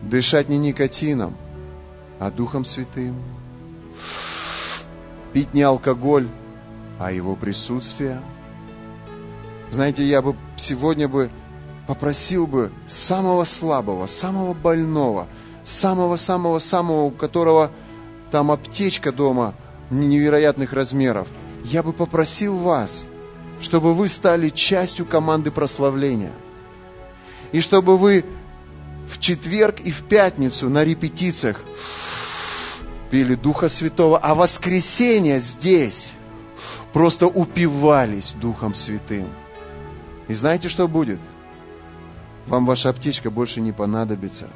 дышать 0.01 0.49
не 0.49 0.57
никотином, 0.57 1.37
а 2.19 2.31
Духом 2.31 2.65
Святым? 2.65 3.15
Пить 5.35 5.53
не 5.53 5.61
алкоголь, 5.61 6.27
а 6.99 7.13
его 7.13 7.37
присутствие? 7.37 8.23
Знаете, 9.69 10.05
я 10.07 10.23
бы 10.23 10.35
сегодня 10.57 11.07
бы 11.07 11.29
попросил 11.87 12.47
бы 12.47 12.73
самого 12.87 13.45
слабого, 13.45 14.07
самого 14.07 14.55
больного, 14.55 15.27
самого-самого-самого, 15.65 17.03
у 17.03 17.11
которого 17.11 17.73
там 18.31 18.51
аптечка 18.51 19.13
дома 19.13 19.55
невероятных 19.91 20.73
размеров, 20.73 21.29
я 21.65 21.83
бы 21.83 21.93
попросил 21.93 22.57
вас– 22.57 23.05
чтобы 23.61 23.95
вы 23.95 24.09
стали 24.09 24.51
частью 24.51 25.07
команды 25.07 25.51
прославления. 25.51 26.33
И 27.53 27.61
чтобы 27.61 27.97
вы 27.97 28.25
в 29.09 29.19
четверг 29.19 29.81
и 29.81 29.91
в 29.91 30.03
пятницу 30.03 30.69
на 30.69 30.85
репетициях 30.85 31.61
пели 33.11 33.35
Духа 33.35 33.69
Святого, 33.69 34.19
а 34.19 34.35
воскресенье 34.35 35.41
здесь 35.41 36.13
просто 36.93 37.27
упивались 37.27 38.33
Духом 38.33 38.75
Святым. 38.75 39.29
И 40.29 40.35
знаете, 40.35 40.69
что 40.69 40.87
будет? 40.89 41.21
Вам 42.47 42.67
ваша 42.67 42.91
аптечка 42.91 43.31
больше 43.31 43.61
не 43.61 43.73
понадобится. 43.73 44.49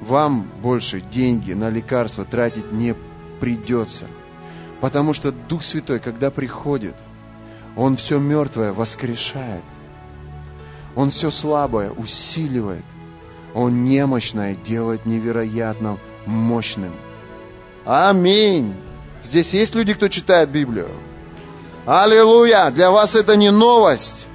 вам 0.00 0.48
больше 0.62 1.00
деньги 1.00 1.52
на 1.52 1.70
лекарства 1.70 2.24
тратить 2.24 2.72
не 2.72 2.94
придется. 3.40 4.06
Потому 4.80 5.12
что 5.12 5.32
Дух 5.32 5.62
Святой, 5.62 5.98
когда 5.98 6.30
приходит, 6.30 6.94
Он 7.78 7.96
все 7.96 8.18
мертвое 8.18 8.72
воскрешает. 8.72 9.62
Он 10.96 11.10
все 11.10 11.30
слабое 11.30 11.92
усиливает. 11.92 12.84
Он 13.54 13.84
немощное 13.84 14.56
делает 14.56 15.06
невероятно 15.06 15.96
мощным. 16.26 16.92
Аминь. 17.86 18.74
Здесь 19.22 19.54
есть 19.54 19.76
люди, 19.76 19.94
кто 19.94 20.08
читает 20.08 20.50
Библию? 20.50 20.90
Аллилуйя! 21.86 22.70
Для 22.70 22.90
вас 22.90 23.14
это 23.14 23.36
не 23.36 23.52
новость. 23.52 24.26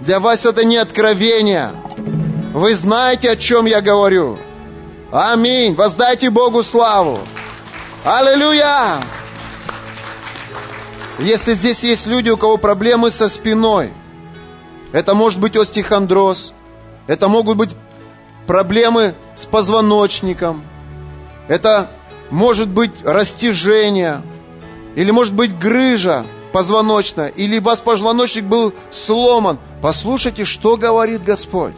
Для 0.00 0.18
вас 0.18 0.44
это 0.44 0.64
не 0.64 0.76
откровение. 0.76 1.70
Вы 2.52 2.74
знаете, 2.74 3.30
о 3.30 3.36
чем 3.36 3.66
я 3.66 3.80
говорю. 3.82 4.36
Аминь. 5.12 5.76
Воздайте 5.76 6.28
Богу 6.28 6.64
славу. 6.64 7.20
Аллилуйя! 8.04 9.00
Если 11.18 11.54
здесь 11.54 11.84
есть 11.84 12.06
люди, 12.06 12.28
у 12.28 12.36
кого 12.36 12.56
проблемы 12.56 13.08
со 13.10 13.28
спиной, 13.28 13.92
это 14.92 15.14
может 15.14 15.38
быть 15.38 15.56
остеохондроз, 15.56 16.52
это 17.06 17.28
могут 17.28 17.56
быть 17.56 17.70
проблемы 18.46 19.14
с 19.36 19.46
позвоночником, 19.46 20.62
это 21.46 21.88
может 22.30 22.68
быть 22.68 23.04
растяжение, 23.04 24.22
или 24.96 25.12
может 25.12 25.34
быть 25.34 25.56
грыжа 25.56 26.26
позвоночная, 26.52 27.28
или 27.28 27.58
вас 27.58 27.80
позвоночник 27.80 28.44
был 28.44 28.72
сломан. 28.90 29.58
Послушайте, 29.82 30.44
что 30.44 30.76
говорит 30.76 31.22
Господь. 31.22 31.74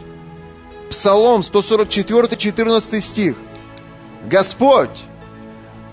Псалом 0.89 1.43
144, 1.43 2.35
14 2.35 3.03
стих. 3.03 3.35
Господь 4.25 5.03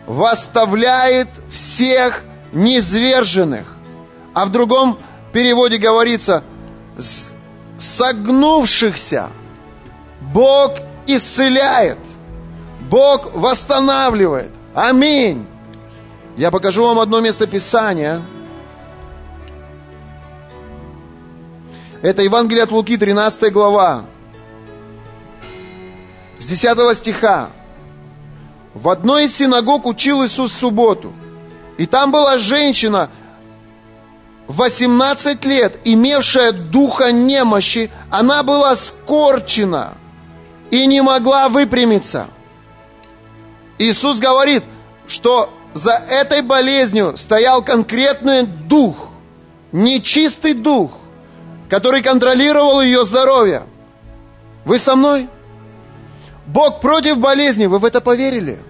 восставляет 0.07 1.29
всех 1.51 2.23
низверженных. 2.55 3.67
А 4.33 4.47
в 4.47 4.51
другом 4.51 4.99
переводе 5.33 5.77
говорится, 5.79 6.43
согнувшихся 7.77 9.29
Бог 10.33 10.73
исцеляет, 11.07 11.99
Бог 12.89 13.35
восстанавливает. 13.35 14.51
Аминь. 14.75 15.47
Я 16.37 16.51
покажу 16.51 16.85
вам 16.85 16.99
одно 16.99 17.21
место 17.21 17.47
Писания. 17.47 18.23
Это 22.03 22.23
Евангелие 22.23 22.65
от 22.65 22.71
Луки, 22.71 22.97
13 22.97 23.53
глава, 23.53 24.05
с 26.39 26.45
10 26.45 26.95
стиха. 26.97 27.49
В 28.75 28.89
одной 28.91 29.25
из 29.25 29.35
синагог 29.35 29.87
учил 29.87 30.25
Иисус 30.25 30.53
в 30.53 30.55
субботу. 30.55 31.13
И 31.77 31.87
там 31.87 32.13
была 32.13 32.39
женщина, 32.39 33.11
18 34.47 35.45
лет, 35.45 35.81
имевшая 35.85 36.53
духа 36.53 37.13
немощи. 37.13 37.91
Она 38.11 38.43
была 38.43 38.77
скорчена 38.77 39.95
и 40.71 40.87
не 40.87 41.03
могла 41.03 41.49
выпрямиться. 41.49 42.29
Иисус 43.79 44.21
говорит, 44.21 44.63
что 45.07 45.51
за 45.73 45.93
этой 45.93 46.43
болезнью 46.43 47.17
стоял 47.17 47.63
конкретный 47.63 48.45
дух, 48.45 49.09
нечистый 49.73 50.55
дух, 50.55 50.93
который 51.69 52.03
контролировал 52.03 52.81
ее 52.81 53.05
здоровье. 53.05 53.65
Вы 54.65 54.79
со 54.79 54.95
мной? 54.95 55.29
Бог 56.47 56.81
против 56.81 57.19
болезни, 57.19 57.67
вы 57.67 57.79
в 57.79 57.85
это 57.85 58.01
поверили? 58.01 58.61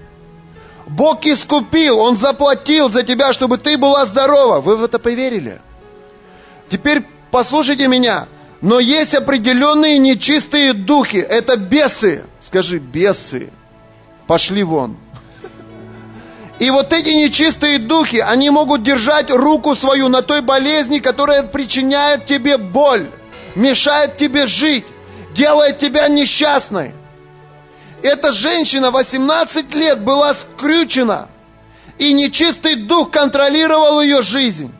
Бог 0.87 1.25
искупил, 1.25 1.99
Он 1.99 2.17
заплатил 2.17 2.91
за 2.91 3.03
тебя, 3.03 3.33
чтобы 3.33 3.59
ты 3.59 3.79
была 3.79 4.05
здорова. 4.05 4.61
Вы 4.61 4.77
в 4.77 4.85
это 4.85 4.99
поверили? 4.99 5.61
Теперь 6.69 7.03
послушайте 7.31 7.89
меня. 7.89 8.27
Но 8.61 8.81
есть 8.81 9.15
определенные 9.15 9.99
нечистые 9.99 10.73
духи. 10.73 11.19
Это 11.19 11.57
бесы. 11.57 12.25
Скажи, 12.41 12.79
бесы. 12.79 13.51
Пошли 14.27 14.63
вон. 14.63 14.97
И 16.59 16.71
вот 16.71 16.93
эти 16.93 17.11
нечистые 17.11 17.79
духи, 17.79 18.19
они 18.19 18.49
могут 18.49 18.83
держать 18.83 19.31
руку 19.31 19.75
свою 19.75 20.09
на 20.09 20.23
той 20.23 20.41
болезни, 20.41 20.99
которая 20.99 21.43
причиняет 21.43 22.27
тебе 22.27 22.57
боль, 22.57 23.11
мешает 23.55 24.17
тебе 24.17 24.47
жить, 24.47 24.87
делает 25.35 25.79
тебя 25.79 26.09
несчастной. 26.09 26.95
Эта 28.05 28.33
женщина 28.33 28.91
18 28.91 29.75
лет 29.75 30.05
была 30.05 30.35
скрючена, 30.35 31.29
и 31.97 32.13
нечистый 32.13 32.75
дух 32.75 33.11
контролировал 33.11 34.03
ее 34.03 34.21
жизнь. 34.21 34.71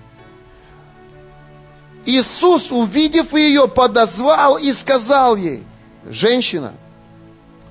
Иисус, 2.05 2.71
увидев 2.71 3.33
ее, 3.33 3.67
подозвал 3.67 4.59
и 4.59 4.75
сказал 4.75 5.37
ей, 5.37 5.65
женщина, 6.05 6.75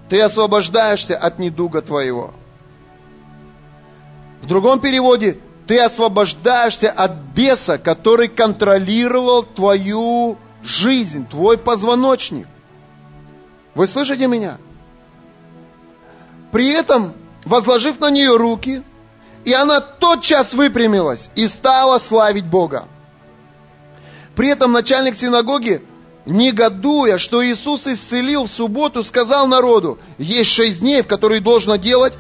ты 0.09 0.19
освобождаешься 0.21 1.15
от 1.15 1.37
недуга 1.37 1.83
твоего. 1.83 2.33
В 4.41 4.47
другом 4.47 4.79
переводе, 4.79 5.37
ты 5.67 5.79
освобождаешься 5.79 6.89
от 6.89 7.11
беса, 7.11 7.77
который 7.77 8.27
контролировал 8.27 9.43
твою 9.43 10.35
жизнь, 10.63 11.27
твой 11.27 11.59
позвоночник. 11.59 12.47
Вы 13.75 13.85
слышите 13.85 14.25
меня? 14.25 14.57
При 16.53 16.69
этом, 16.69 17.13
возложив 17.45 17.99
на 17.99 18.11
нее 18.11 18.37
руки, 18.37 18.83
и 19.43 19.51
она 19.53 19.81
тотчас 19.81 20.53
выпрямилась 20.53 21.31
и 21.35 21.47
стала 21.47 21.97
славить 21.97 22.45
Бога. 22.45 22.87
При 24.35 24.49
этом 24.49 24.71
начальник 24.71 25.15
синагоги, 25.15 25.81
негодуя, 26.27 27.17
что 27.17 27.43
Иисус 27.43 27.87
исцелил 27.87 28.45
в 28.45 28.49
субботу, 28.49 29.01
сказал 29.01 29.47
народу, 29.47 29.97
есть 30.19 30.51
шесть 30.51 30.79
дней, 30.79 31.01
в 31.01 31.07
которые 31.07 31.41
должно 31.41 31.77
делать, 31.77 32.13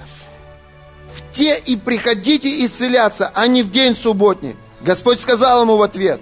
в 1.13 1.31
те 1.31 1.55
и 1.59 1.75
приходите 1.75 2.65
исцеляться, 2.65 3.31
а 3.35 3.45
не 3.45 3.61
в 3.61 3.69
день 3.69 3.95
субботний. 3.95 4.55
Господь 4.81 5.19
сказал 5.19 5.61
ему 5.61 5.77
в 5.77 5.83
ответ, 5.83 6.19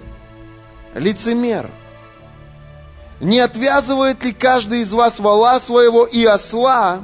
лицемер, 0.94 1.70
не 3.20 3.40
отвязывает 3.40 4.22
ли 4.22 4.34
каждый 4.34 4.80
из 4.80 4.92
вас 4.92 5.18
вала 5.18 5.58
своего 5.60 6.04
и 6.04 6.26
осла, 6.26 7.00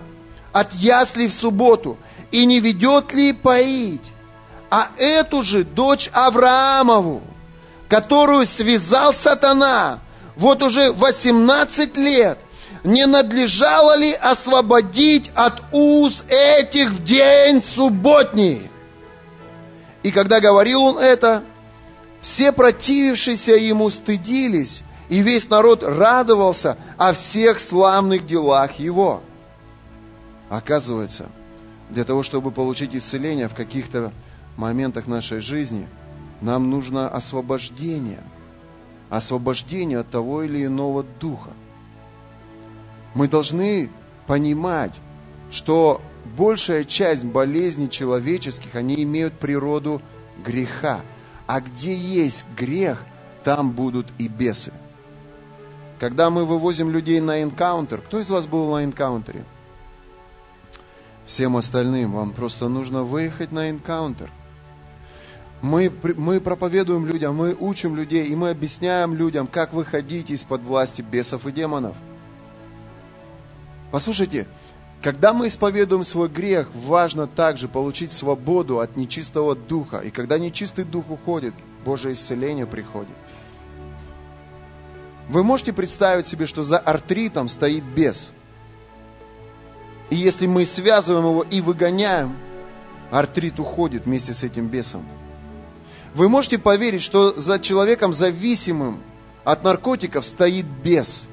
от 0.53 0.73
ясли 0.75 1.29
в 1.29 1.33
субботу, 1.33 1.97
и 2.31 2.45
не 2.47 2.61
ведет 2.61 3.13
ли 3.13 3.33
поить, 3.33 4.03
а 4.71 4.89
эту 4.99 5.43
же 5.43 5.65
дочь 5.65 6.11
Авраамову, 6.13 7.23
которую 7.89 8.47
связал 8.47 9.13
сатана, 9.13 10.01
вот 10.37 10.63
уже 10.63 10.93
18 10.93 11.97
лет, 11.97 12.39
не 12.85 13.07
надлежало 13.07 13.97
ли 13.97 14.13
освободить 14.13 15.31
от 15.35 15.63
уз 15.73 16.25
этих 16.29 16.91
в 16.91 17.05
день 17.05 17.63
субботний? 17.63 18.71
И 20.03 20.11
когда 20.11 20.41
говорил 20.41 20.83
он 20.83 20.99
это, 20.99 21.43
все 22.21 22.53
противившиеся 22.53 23.53
ему 23.57 23.91
стыдились, 23.91 24.83
и 25.09 25.21
весь 25.21 25.49
народ 25.49 25.83
радовался 25.83 26.77
о 26.97 27.13
всех 27.15 27.59
славных 27.59 28.27
делах 28.27 28.79
его. 28.79 29.23
Оказывается, 30.49 31.27
для 31.91 32.05
того, 32.05 32.23
чтобы 32.23 32.51
получить 32.51 32.95
исцеление 32.95 33.49
в 33.49 33.55
каких-то 33.55 34.13
моментах 34.57 35.07
нашей 35.07 35.41
жизни, 35.41 35.87
нам 36.41 36.71
нужно 36.71 37.09
освобождение. 37.09 38.23
Освобождение 39.11 39.99
от 39.99 40.11
того 40.11 40.43
или 40.43 40.65
иного 40.65 41.03
духа. 41.21 41.51
Мы 43.15 43.29
должны 43.29 43.91
понимать, 44.27 45.01
что 45.51 46.01
большая 46.37 46.85
часть 46.85 47.25
болезней 47.25 47.89
человеческих, 47.89 48.75
они 48.75 49.03
имеют 49.03 49.35
природу 49.35 50.03
греха. 50.45 51.01
А 51.47 51.61
где 51.61 51.95
есть 51.95 52.45
грех, 52.57 53.03
там 53.45 53.71
будут 53.71 54.07
и 54.19 54.29
бесы. 54.29 54.73
Когда 55.99 56.31
мы 56.31 56.45
вывозим 56.45 56.91
людей 56.91 57.21
на 57.21 57.43
энкаунтер, 57.43 58.03
кто 58.03 58.21
из 58.21 58.29
вас 58.31 58.47
был 58.47 58.71
на 58.73 58.85
энкаунтере? 58.85 59.45
Всем 61.29 61.59
остальным. 61.59 62.13
Вам 62.13 62.33
просто 62.33 62.69
нужно 62.69 63.05
выехать 63.05 63.53
на 63.53 63.71
энкаунтер. 63.71 64.33
Мы, 65.61 65.93
мы 66.17 66.41
проповедуем 66.41 67.07
людям, 67.07 67.37
мы 67.37 67.55
учим 67.59 67.95
людей, 67.97 68.27
и 68.27 68.35
мы 68.35 68.51
объясняем 68.51 69.15
людям, 69.15 69.47
как 69.47 69.73
выходить 69.73 70.31
из-под 70.31 70.63
власти 70.63 71.03
бесов 71.03 71.47
и 71.47 71.53
демонов. 71.53 71.97
Послушайте, 73.91 74.47
когда 75.03 75.33
мы 75.33 75.49
исповедуем 75.49 76.05
свой 76.05 76.29
грех, 76.29 76.71
важно 76.75 77.27
также 77.27 77.69
получить 77.69 78.13
свободу 78.13 78.81
от 78.81 78.97
нечистого 78.97 79.55
духа. 79.55 79.99
И 79.99 80.11
когда 80.11 80.39
нечистый 80.39 80.85
дух 80.85 81.11
уходит, 81.11 81.55
Божье 81.85 82.13
исцеление 82.13 82.67
приходит. 82.67 83.17
Вы 85.29 85.43
можете 85.45 85.73
представить 85.73 86.27
себе, 86.27 86.47
что 86.47 86.63
за 86.63 86.79
артритом 86.79 87.49
стоит 87.49 87.85
бес– 87.85 88.33
И 90.11 90.17
если 90.17 90.47
мы 90.47 90.65
связываем 90.65 91.27
его 91.27 91.43
и 91.43 91.61
выгоняем, 91.61 92.37
артрит 93.11 93.59
уходит 93.59 94.07
вместе 94.07 94.35
с 94.35 94.43
этим 94.43 94.69
бесом. 94.69 95.05
Вы 96.15 96.29
можете 96.29 96.59
поверить, 96.59 97.03
что 97.03 97.39
за 97.39 97.59
человеком 97.59 98.13
зависимым 98.13 99.01
от 99.45 99.63
наркотиков 99.65 100.25
стоит 100.25 100.67
бес. 100.67 101.29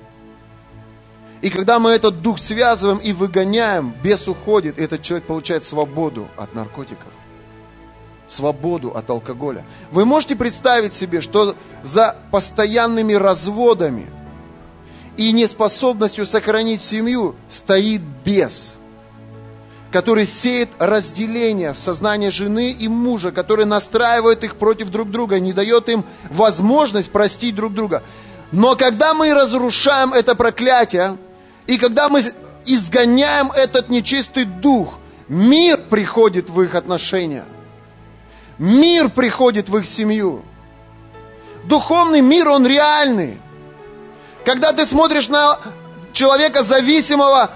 И 1.42 1.50
когда 1.50 1.80
мы 1.80 1.92
этот 1.92 2.22
дух 2.22 2.40
связываем 2.40 2.98
и 2.98 3.14
выгоняем, 3.14 3.94
бес 4.04 4.28
уходит, 4.28 4.80
и 4.80 4.84
этот 4.84 5.02
человек 5.02 5.28
получает 5.28 5.64
свободу 5.66 6.28
от 6.38 6.54
наркотиков. 6.56 7.12
Свободу 8.28 8.90
от 8.96 9.10
алкоголя. 9.10 9.64
Вы 9.92 10.06
можете 10.06 10.36
представить 10.36 10.94
себе, 10.94 11.22
что 11.22 11.56
за 11.84 12.16
постоянными 12.32 13.14
разводами 13.14 14.08
и 15.18 15.32
неспособностью 15.32 16.26
сохранить 16.26 16.82
семью 16.82 17.36
стоит 17.50 18.02
бес– 18.24 18.78
который 19.96 20.26
сеет 20.26 20.68
разделение 20.78 21.72
в 21.72 21.80
сознании 21.80 22.28
жены 22.28 22.72
и 22.72 22.90
мужа, 22.90 23.32
который 23.32 23.66
настраивает 23.66 24.44
их 24.44 24.58
против 24.58 24.90
друг 24.90 25.10
друга, 25.10 25.40
не 25.40 25.54
дает 25.54 25.88
им 25.88 26.04
возможность 26.30 27.10
простить 27.10 27.56
друг 27.56 27.74
друга. 27.74 28.04
Но 28.52 28.76
когда 28.76 29.14
мы 29.14 29.34
разрушаем 29.34 30.12
это 30.12 30.36
проклятие, 30.36 31.16
и 31.66 31.78
когда 31.78 32.10
мы 32.10 32.22
изгоняем 32.66 33.52
этот 33.52 33.88
нечистый 33.88 34.44
дух, 34.44 35.00
мир 35.30 35.78
приходит 35.90 36.50
в 36.50 36.62
их 36.62 36.76
отношения. 36.76 37.46
Мир 38.58 39.08
приходит 39.08 39.70
в 39.70 39.78
их 39.78 39.86
семью. 39.86 40.44
Духовный 41.64 42.20
мир, 42.20 42.50
он 42.50 42.68
реальный. 42.68 43.38
Когда 44.46 44.74
ты 44.74 44.86
смотришь 44.86 45.28
на 45.28 45.60
человека 46.14 46.62
зависимого 46.62 47.50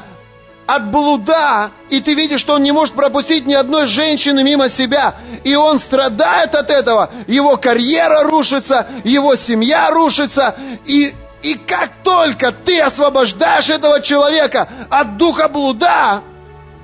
от 0.66 0.92
блуда, 0.92 1.72
и 1.90 2.02
ты 2.02 2.16
видишь, 2.16 2.42
что 2.42 2.56
он 2.56 2.64
не 2.64 2.72
может 2.72 2.96
пропустить 2.96 3.46
ни 3.46 3.54
одной 3.54 3.86
женщины 3.86 4.44
мимо 4.44 4.70
себя, 4.70 5.16
и 5.44 5.56
он 5.56 5.80
страдает 5.80 6.56
от 6.56 6.70
этого, 6.70 7.12
его 7.28 7.58
карьера 7.58 8.24
рушится, 8.24 8.88
его 9.04 9.36
семья 9.36 9.90
рушится, 9.92 10.56
и, 10.86 11.14
и 11.42 11.56
как 11.56 11.92
только 12.04 12.52
ты 12.52 12.82
освобождаешь 12.82 13.70
этого 13.70 14.02
человека 14.02 14.68
от 14.90 15.18
духа 15.18 15.48
блуда, 15.48 16.22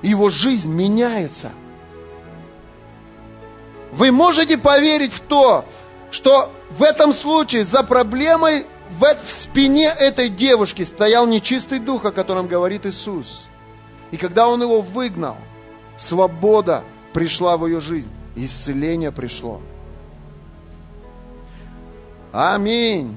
его 0.01 0.30
жизнь 0.30 0.72
меняется. 0.72 1.51
Вы 3.91 4.12
можете 4.12 4.58
поверить 4.58 5.14
в 5.14 5.20
то, 5.22 5.66
что 6.12 6.51
в 6.72 6.84
этом 6.84 7.14
случае 7.14 7.64
за 7.64 7.84
проблемой 7.84 8.66
в, 9.00 9.26
в 9.26 9.32
спине 9.32 9.88
этой 9.88 10.30
девушки 10.30 10.84
стоял 10.84 11.28
нечистый 11.28 11.80
дух, 11.80 12.06
о 12.06 12.12
котором 12.12 12.48
говорит 12.48 12.86
Иисус. 12.86 13.43
И 14.12 14.18
когда 14.18 14.48
он 14.48 14.62
его 14.62 14.82
выгнал, 14.82 15.38
свобода 15.98 16.84
пришла 17.14 17.58
в 17.58 17.66
ее 17.66 17.82
жизнь, 17.82 18.10
исцеление 18.36 19.12
пришло. 19.12 19.62
Аминь. 22.32 23.16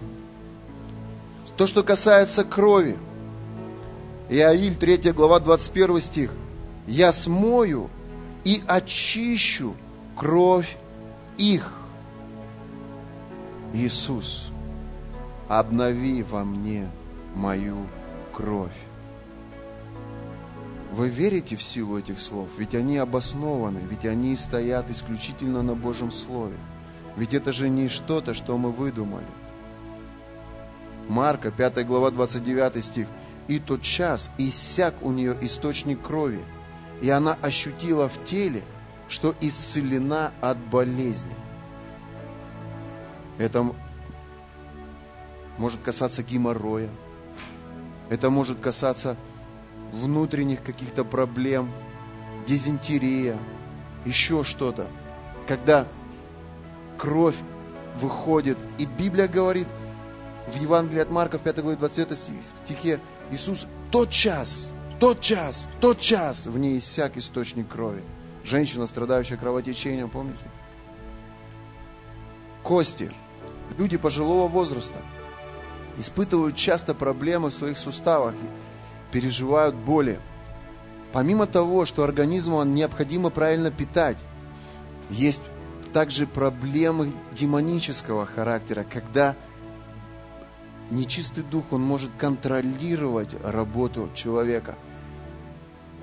То, 1.56 1.66
что 1.66 1.82
касается 1.82 2.44
крови. 2.44 2.96
Иаиль, 4.28 4.76
3 4.76 5.12
глава, 5.12 5.40
21 5.40 6.00
стих. 6.00 6.32
«Я 6.86 7.12
смою 7.12 7.90
и 8.44 8.62
очищу 8.66 9.74
кровь 10.16 10.76
их». 11.36 11.72
Иисус, 13.74 14.48
обнови 15.48 16.22
во 16.22 16.44
мне 16.44 16.88
мою 17.34 17.86
кровь. 18.32 18.76
Вы 20.92 21.08
верите 21.08 21.56
в 21.56 21.62
силу 21.62 21.98
этих 21.98 22.18
слов? 22.18 22.48
Ведь 22.56 22.74
они 22.74 22.96
обоснованы, 22.98 23.80
ведь 23.88 24.06
они 24.06 24.34
стоят 24.36 24.90
исключительно 24.90 25.62
на 25.62 25.74
Божьем 25.74 26.10
Слове. 26.10 26.56
Ведь 27.16 27.34
это 27.34 27.52
же 27.52 27.68
не 27.68 27.88
что-то, 27.88 28.32
что 28.32 28.56
мы 28.56 28.70
выдумали. 28.70 29.26
Марка, 31.08 31.50
5 31.50 31.86
глава, 31.86 32.10
29 32.10 32.84
стих. 32.84 33.06
«И 33.48 33.58
тот 33.58 33.80
час 33.80 34.30
иссяк 34.36 34.94
у 35.00 35.10
нее 35.10 35.34
источник 35.40 36.02
крови, 36.02 36.40
и 37.00 37.08
она 37.08 37.36
ощутила 37.40 38.08
в 38.08 38.24
теле, 38.24 38.62
что 39.08 39.34
исцелена 39.40 40.32
от 40.42 40.58
болезни». 40.58 41.34
Это 43.38 43.72
может 45.58 45.82
касаться 45.82 46.22
геморроя, 46.22 46.88
это 48.08 48.30
может 48.30 48.60
касаться 48.60 49.16
внутренних 49.92 50.62
каких-то 50.62 51.04
проблем, 51.04 51.70
дизентерия, 52.46 53.36
еще 54.04 54.44
что-то. 54.44 54.86
Когда 55.46 55.86
кровь 56.96 57.36
выходит, 57.96 58.58
и 58.78 58.86
Библия 58.86 59.28
говорит 59.28 59.66
в 60.46 60.56
Евангелии 60.56 61.00
от 61.00 61.10
Марка 61.10 61.38
в 61.38 61.42
5 61.42 61.58
главе 61.60 61.76
20 61.76 62.16
стихе, 62.16 63.00
Иисус 63.30 63.66
тот 63.90 64.10
час, 64.10 64.72
тот 65.00 65.20
час, 65.20 65.68
тот 65.80 66.00
час 66.00 66.46
в 66.46 66.56
ней 66.56 66.78
иссяк 66.78 67.16
источник 67.16 67.68
крови. 67.68 68.02
Женщина, 68.44 68.86
страдающая 68.86 69.36
кровотечением, 69.36 70.08
помните? 70.08 70.38
Кости. 72.62 73.10
Люди 73.76 73.98
пожилого 73.98 74.48
возраста 74.48 74.98
испытывают 75.98 76.56
часто 76.56 76.94
проблемы 76.94 77.50
в 77.50 77.54
своих 77.54 77.76
суставах 77.76 78.34
переживают 79.12 79.74
боли. 79.74 80.20
Помимо 81.12 81.46
того, 81.46 81.84
что 81.84 82.04
организму 82.04 82.62
необходимо 82.64 83.30
правильно 83.30 83.70
питать, 83.70 84.18
есть 85.10 85.42
также 85.92 86.26
проблемы 86.26 87.12
демонического 87.32 88.26
характера, 88.26 88.86
когда 88.90 89.34
нечистый 90.90 91.42
дух, 91.42 91.64
он 91.72 91.82
может 91.82 92.10
контролировать 92.18 93.30
работу 93.42 94.10
человека. 94.14 94.74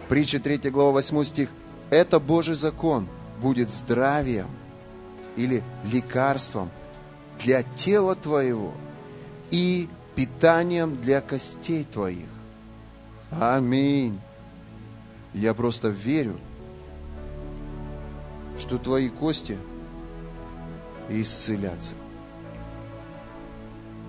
Притча 0.10 0.40
3 0.40 0.70
глава 0.70 0.92
8 0.94 1.24
стих. 1.24 1.50
Это 1.90 2.20
Божий 2.20 2.56
закон 2.56 3.08
будет 3.42 3.72
здравием 3.72 4.48
или 5.36 5.64
лекарством 5.92 6.70
для 7.40 7.64
тела 7.64 8.16
твоего 8.16 8.74
и 9.52 9.90
питанием 10.16 10.96
для 11.02 11.22
костей 11.22 11.84
твоих. 11.84 12.28
Аминь. 13.32 14.20
Я 15.34 15.54
просто 15.54 15.90
верю, 15.90 16.40
что 18.58 18.78
твои 18.78 19.10
кости 19.10 19.58
исцелятся. 21.10 21.94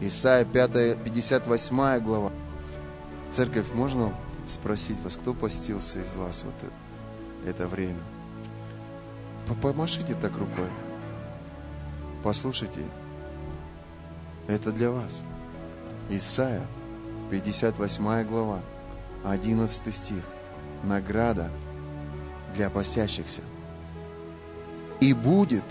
Исайя 0.00 0.44
5, 0.44 1.02
58 1.02 2.00
глава. 2.00 2.30
Церковь, 3.32 3.66
можно 3.74 4.14
спросить 4.46 5.00
вас, 5.00 5.16
кто 5.16 5.34
постился 5.34 6.00
из 6.00 6.14
вас 6.14 6.44
вот 6.44 6.70
это 7.46 7.66
время? 7.66 8.00
Помашите 9.62 10.14
так 10.14 10.32
рукой. 10.32 10.68
Послушайте. 12.22 12.80
Это 14.48 14.72
для 14.72 14.90
вас. 14.90 15.22
Исайя 16.08 16.66
58 17.30 18.24
глава. 18.24 18.60
11 19.24 19.94
стих. 19.94 20.22
Награда 20.82 21.50
для 22.54 22.70
постящихся. 22.70 23.42
И 25.00 25.12
будет 25.12 25.64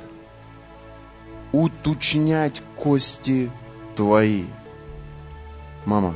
уточнять 1.51 2.61
кости 2.75 3.49
твои. 3.95 4.45
Мама, 5.85 6.15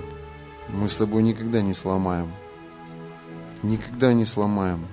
мы 0.67 0.89
с 0.89 0.95
тобой 0.95 1.23
никогда 1.23 1.61
не 1.61 1.73
сломаем. 1.73 2.31
Никогда 3.63 4.13
не 4.13 4.25
сломаем. 4.25 4.85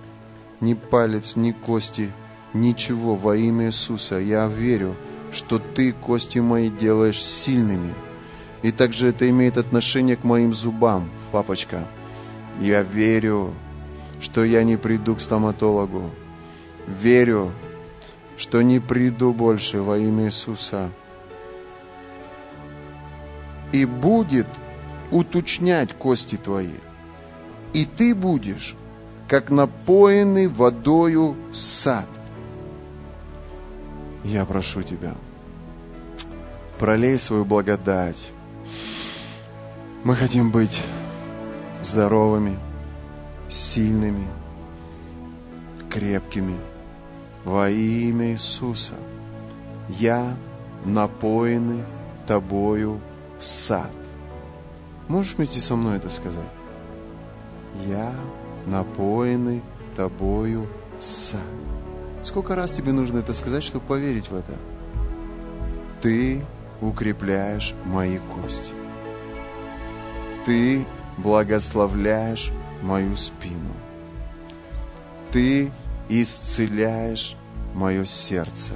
Ни 0.61 0.75
палец, 0.75 1.37
ни 1.37 1.53
кости, 1.53 2.12
ничего 2.55 3.17
во 3.17 3.37
имя 3.37 3.67
Иисуса. 3.67 4.19
Я 4.19 4.47
верю, 4.47 4.97
что 5.33 5.59
ты 5.59 5.93
кости 5.93 6.39
мои 6.39 6.70
делаешь 6.70 7.22
сильными. 7.22 7.95
И 8.62 8.72
также 8.72 9.09
это 9.09 9.29
имеет 9.29 9.59
отношение 9.59 10.16
к 10.16 10.24
моим 10.24 10.55
зубам, 10.55 11.09
папочка. 11.33 11.87
Я 12.61 12.83
верю, 12.83 13.53
что 14.20 14.45
я 14.45 14.64
не 14.64 14.77
приду 14.77 15.14
к 15.14 15.20
стоматологу. 15.20 16.11
Верю, 16.87 17.53
что 18.37 18.62
не 18.62 18.81
приду 18.81 19.33
больше 19.33 19.83
во 19.83 19.99
имя 19.99 20.27
Иисуса. 20.27 20.91
И 23.72 23.85
будет 23.85 24.47
уточнять 25.11 25.93
кости 25.93 26.37
твои. 26.37 26.79
И 27.72 27.85
ты 27.85 28.14
будешь, 28.14 28.74
как 29.29 29.51
напоенный 29.51 30.47
водою 30.47 31.37
сад. 31.53 32.07
Я 34.27 34.45
прошу 34.45 34.83
тебя, 34.83 35.14
пролей 36.81 37.18
свою 37.18 37.45
благодать. 37.45 38.33
Мы 40.03 40.16
хотим 40.16 40.51
быть 40.51 40.83
здоровыми. 41.81 42.59
сильными, 43.49 44.27
крепкими. 45.89 46.59
Во 47.45 47.70
имя 47.70 48.33
Иисуса 48.33 48.95
я 49.89 50.37
напоенный 50.85 51.85
Тобою 52.27 53.01
сад. 53.39 53.93
Можешь 55.07 55.35
вместе 55.35 55.61
со 55.61 55.77
мной 55.77 55.99
это 55.99 56.09
сказать? 56.09 56.43
Я 57.87 58.12
напоенный 58.66 59.62
Тобою 59.95 60.66
сад. 60.99 61.41
Сколько 62.27 62.57
раз 62.57 62.72
тебе 62.72 62.91
нужно 62.91 63.18
это 63.18 63.33
сказать, 63.35 63.62
чтобы 63.62 63.87
поверить 63.87 64.31
в 64.31 64.35
это? 64.35 64.53
Ты 66.03 66.45
укрепляешь 66.81 67.72
мои 67.85 68.18
кости. 68.18 68.74
Ты 70.45 70.85
благословляешь 71.18 72.51
мою 72.83 73.16
спину. 73.16 73.72
Ты 75.31 75.70
исцеляешь 76.09 77.37
мое 77.74 78.05
сердце, 78.05 78.72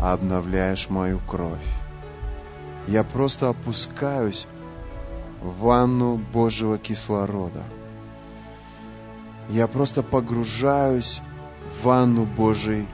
обновляешь 0.00 0.88
мою 0.88 1.18
кровь. 1.18 1.58
Я 2.86 3.04
просто 3.04 3.50
опускаюсь 3.50 4.46
в 5.42 5.58
ванну 5.58 6.16
Божьего 6.16 6.78
кислорода. 6.78 7.62
Я 9.50 9.66
просто 9.66 10.02
погружаюсь 10.02 11.20
ванну 11.82 12.24
Божьей 12.24 12.86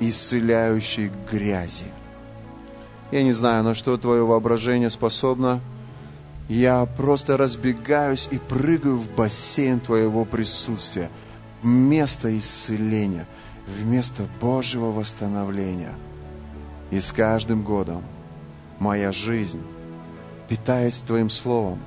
исцеляющей 0.00 1.10
грязи. 1.30 1.86
Я 3.10 3.22
не 3.22 3.32
знаю, 3.32 3.64
на 3.64 3.74
что 3.74 3.96
твое 3.96 4.24
воображение 4.24 4.90
способно. 4.90 5.60
Я 6.48 6.86
просто 6.86 7.36
разбегаюсь 7.36 8.28
и 8.30 8.38
прыгаю 8.38 8.96
в 8.96 9.10
бассейн 9.14 9.80
твоего 9.80 10.24
присутствия. 10.24 11.10
Вместо 11.62 12.36
исцеления, 12.38 13.26
вместо 13.66 14.24
Божьего 14.40 14.90
восстановления. 14.90 15.94
И 16.90 17.00
с 17.00 17.12
каждым 17.12 17.62
годом 17.62 18.02
моя 18.78 19.12
жизнь, 19.12 19.62
питаясь 20.48 20.98
Твоим 20.98 21.28
Словом, 21.28 21.78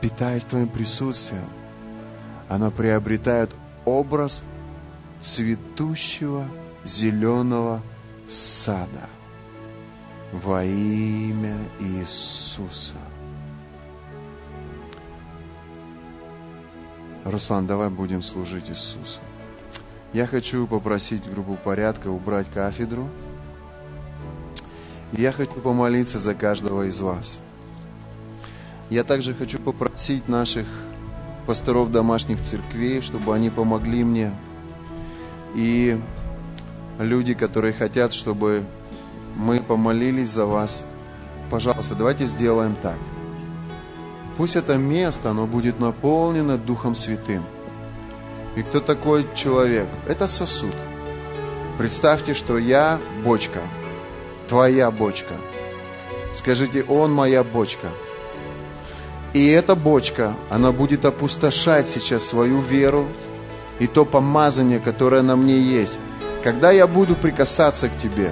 питаясь 0.00 0.44
Твоим 0.44 0.68
присутствием, 0.68 1.48
она 2.48 2.70
приобретает 2.70 3.50
образ 3.84 4.42
цветущего 5.20 6.46
зеленого 6.84 7.82
сада– 8.28 9.08
во 10.32 10.64
имя 10.64 11.58
Иисуса. 11.80 12.96
Руслан, 17.24 17.66
давай 17.66 17.90
будем 17.90 18.22
служить 18.22 18.70
Иисусу. 18.70 19.20
Я 20.12 20.26
хочу 20.26 20.66
попросить 20.66 21.30
группу 21.30 21.56
порядка 21.56 22.08
убрать 22.08 22.46
кафедру. 22.52 23.08
Я 25.12 25.32
хочу 25.32 25.52
помолиться 25.52 26.18
за 26.18 26.34
каждого 26.34 26.86
из 26.88 27.00
вас. 27.00 27.40
Я 28.88 29.04
также 29.04 29.34
хочу 29.34 29.58
попросить 29.58 30.28
наших 30.28 30.66
пасторов 31.46 31.90
домашних 31.92 32.42
церквей, 32.42 33.00
чтобы 33.00 33.34
они 33.34 33.50
помогли 33.50 34.02
мне. 34.02 34.32
И 35.54 35.98
люди, 36.98 37.34
которые 37.34 37.72
хотят, 37.72 38.12
чтобы 38.12 38.64
мы 39.36 39.60
помолились 39.60 40.28
за 40.28 40.46
вас. 40.46 40.84
Пожалуйста, 41.50 41.94
давайте 41.94 42.26
сделаем 42.26 42.76
так. 42.80 42.96
Пусть 44.36 44.56
это 44.56 44.76
место, 44.76 45.30
оно 45.30 45.46
будет 45.46 45.80
наполнено 45.80 46.56
Духом 46.56 46.94
Святым. 46.94 47.44
И 48.56 48.62
кто 48.62 48.80
такой 48.80 49.26
человек? 49.34 49.86
Это 50.08 50.26
сосуд. 50.26 50.74
Представьте, 51.78 52.34
что 52.34 52.58
я 52.58 52.98
бочка, 53.24 53.60
твоя 54.48 54.90
бочка. 54.90 55.34
Скажите, 56.34 56.84
он 56.84 57.12
моя 57.12 57.42
бочка. 57.42 57.88
И 59.32 59.46
эта 59.48 59.74
бочка, 59.74 60.34
она 60.48 60.72
будет 60.72 61.04
опустошать 61.04 61.88
сейчас 61.88 62.24
свою 62.24 62.60
веру 62.60 63.06
и 63.80 63.86
то 63.86 64.04
помазание, 64.04 64.78
которое 64.78 65.22
на 65.22 65.34
мне 65.34 65.58
есть. 65.58 65.98
Когда 66.44 66.70
я 66.70 66.86
буду 66.86 67.16
прикасаться 67.16 67.88
к 67.88 67.96
тебе, 67.96 68.30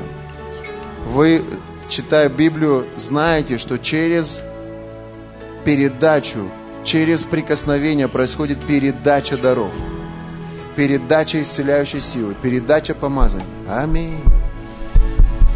вы, 1.06 1.42
читая 1.88 2.28
Библию, 2.28 2.86
знаете, 2.96 3.58
что 3.58 3.78
через 3.78 4.42
передачу, 5.64 6.48
через 6.84 7.24
прикосновение 7.24 8.08
происходит 8.08 8.58
передача 8.60 9.36
даров, 9.36 9.72
передача 10.76 11.42
исцеляющей 11.42 12.00
силы, 12.00 12.34
передача 12.40 12.94
помазания. 12.94 13.46
Аминь. 13.68 14.22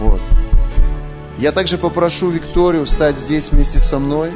Вот. 0.01 0.20
Я 1.38 1.53
также 1.53 1.78
попрошу 1.78 2.30
Викторию 2.30 2.86
встать 2.86 3.16
здесь 3.16 3.51
вместе 3.51 3.78
со 3.78 3.99
мной. 3.99 4.32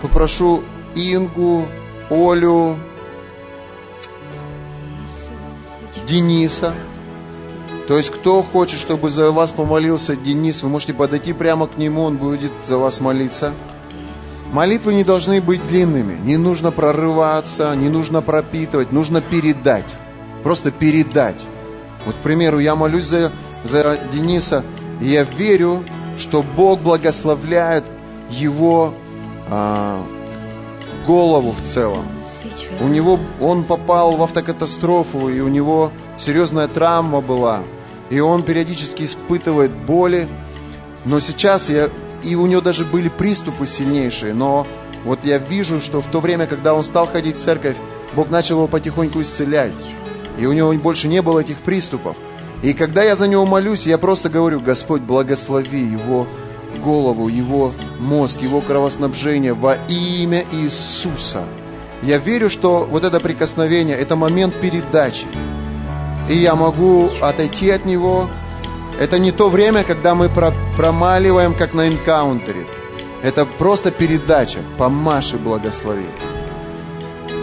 Попрошу 0.00 0.62
Ингу, 0.94 1.66
Олю, 2.10 2.76
Дениса, 6.12 6.74
то 7.88 7.96
есть, 7.96 8.10
кто 8.10 8.42
хочет, 8.42 8.78
чтобы 8.78 9.08
за 9.08 9.30
вас 9.30 9.52
помолился 9.52 10.14
Денис, 10.14 10.62
вы 10.62 10.68
можете 10.68 10.92
подойти 10.92 11.32
прямо 11.32 11.66
к 11.66 11.78
нему, 11.78 12.02
он 12.02 12.18
будет 12.18 12.52
за 12.64 12.76
вас 12.76 13.00
молиться. 13.00 13.54
Молитвы 14.52 14.92
не 14.92 15.04
должны 15.04 15.40
быть 15.40 15.66
длинными, 15.66 16.18
не 16.22 16.36
нужно 16.36 16.70
прорываться, 16.70 17.74
не 17.74 17.88
нужно 17.88 18.20
пропитывать, 18.20 18.92
нужно 18.92 19.22
передать, 19.22 19.96
просто 20.42 20.70
передать. 20.70 21.46
Вот, 22.04 22.14
к 22.14 22.18
примеру, 22.18 22.58
я 22.58 22.76
молюсь 22.76 23.06
за, 23.06 23.32
за 23.64 23.98
Дениса, 24.12 24.62
и 25.00 25.06
я 25.06 25.24
верю, 25.24 25.82
что 26.18 26.42
Бог 26.42 26.80
благословляет 26.80 27.84
его 28.28 28.92
а, 29.48 30.04
голову 31.06 31.52
в 31.52 31.62
целом. 31.62 32.04
У 32.80 32.88
него, 32.88 33.18
он 33.40 33.64
попал 33.64 34.12
в 34.16 34.22
автокатастрофу, 34.22 35.30
и 35.30 35.40
у 35.40 35.48
него 35.48 35.90
серьезная 36.16 36.68
травма 36.68 37.20
была 37.20 37.62
и 38.12 38.20
он 38.20 38.42
периодически 38.42 39.04
испытывает 39.04 39.70
боли. 39.70 40.28
Но 41.06 41.18
сейчас 41.18 41.70
я, 41.70 41.88
и 42.22 42.34
у 42.34 42.46
него 42.46 42.60
даже 42.60 42.84
были 42.84 43.08
приступы 43.08 43.64
сильнейшие, 43.64 44.34
но 44.34 44.66
вот 45.04 45.24
я 45.24 45.38
вижу, 45.38 45.80
что 45.80 46.02
в 46.02 46.06
то 46.06 46.20
время, 46.20 46.46
когда 46.46 46.74
он 46.74 46.84
стал 46.84 47.06
ходить 47.06 47.36
в 47.36 47.40
церковь, 47.40 47.76
Бог 48.14 48.28
начал 48.28 48.56
его 48.56 48.66
потихоньку 48.66 49.22
исцелять. 49.22 49.72
И 50.38 50.44
у 50.44 50.52
него 50.52 50.72
больше 50.74 51.08
не 51.08 51.22
было 51.22 51.40
этих 51.40 51.56
приступов. 51.56 52.14
И 52.62 52.74
когда 52.74 53.02
я 53.02 53.16
за 53.16 53.26
него 53.28 53.46
молюсь, 53.46 53.86
я 53.86 53.96
просто 53.96 54.28
говорю, 54.28 54.60
Господь, 54.60 55.00
благослови 55.00 55.80
его 55.80 56.26
голову, 56.84 57.28
его 57.28 57.72
мозг, 57.98 58.42
его 58.42 58.60
кровоснабжение 58.60 59.54
во 59.54 59.76
имя 59.88 60.44
Иисуса. 60.52 61.44
Я 62.02 62.18
верю, 62.18 62.50
что 62.50 62.86
вот 62.88 63.04
это 63.04 63.20
прикосновение, 63.20 63.96
это 63.96 64.16
момент 64.16 64.54
передачи 64.60 65.26
и 66.32 66.38
я 66.38 66.54
могу 66.54 67.10
отойти 67.20 67.70
от 67.70 67.84
него. 67.84 68.28
Это 68.98 69.18
не 69.18 69.32
то 69.32 69.48
время, 69.48 69.84
когда 69.84 70.14
мы 70.14 70.30
промаливаем, 70.76 71.54
как 71.54 71.74
на 71.74 71.88
энкаунтере. 71.88 72.66
Это 73.22 73.44
просто 73.44 73.90
передача. 73.90 74.60
Помаши 74.78 75.36
благослови. 75.36 76.06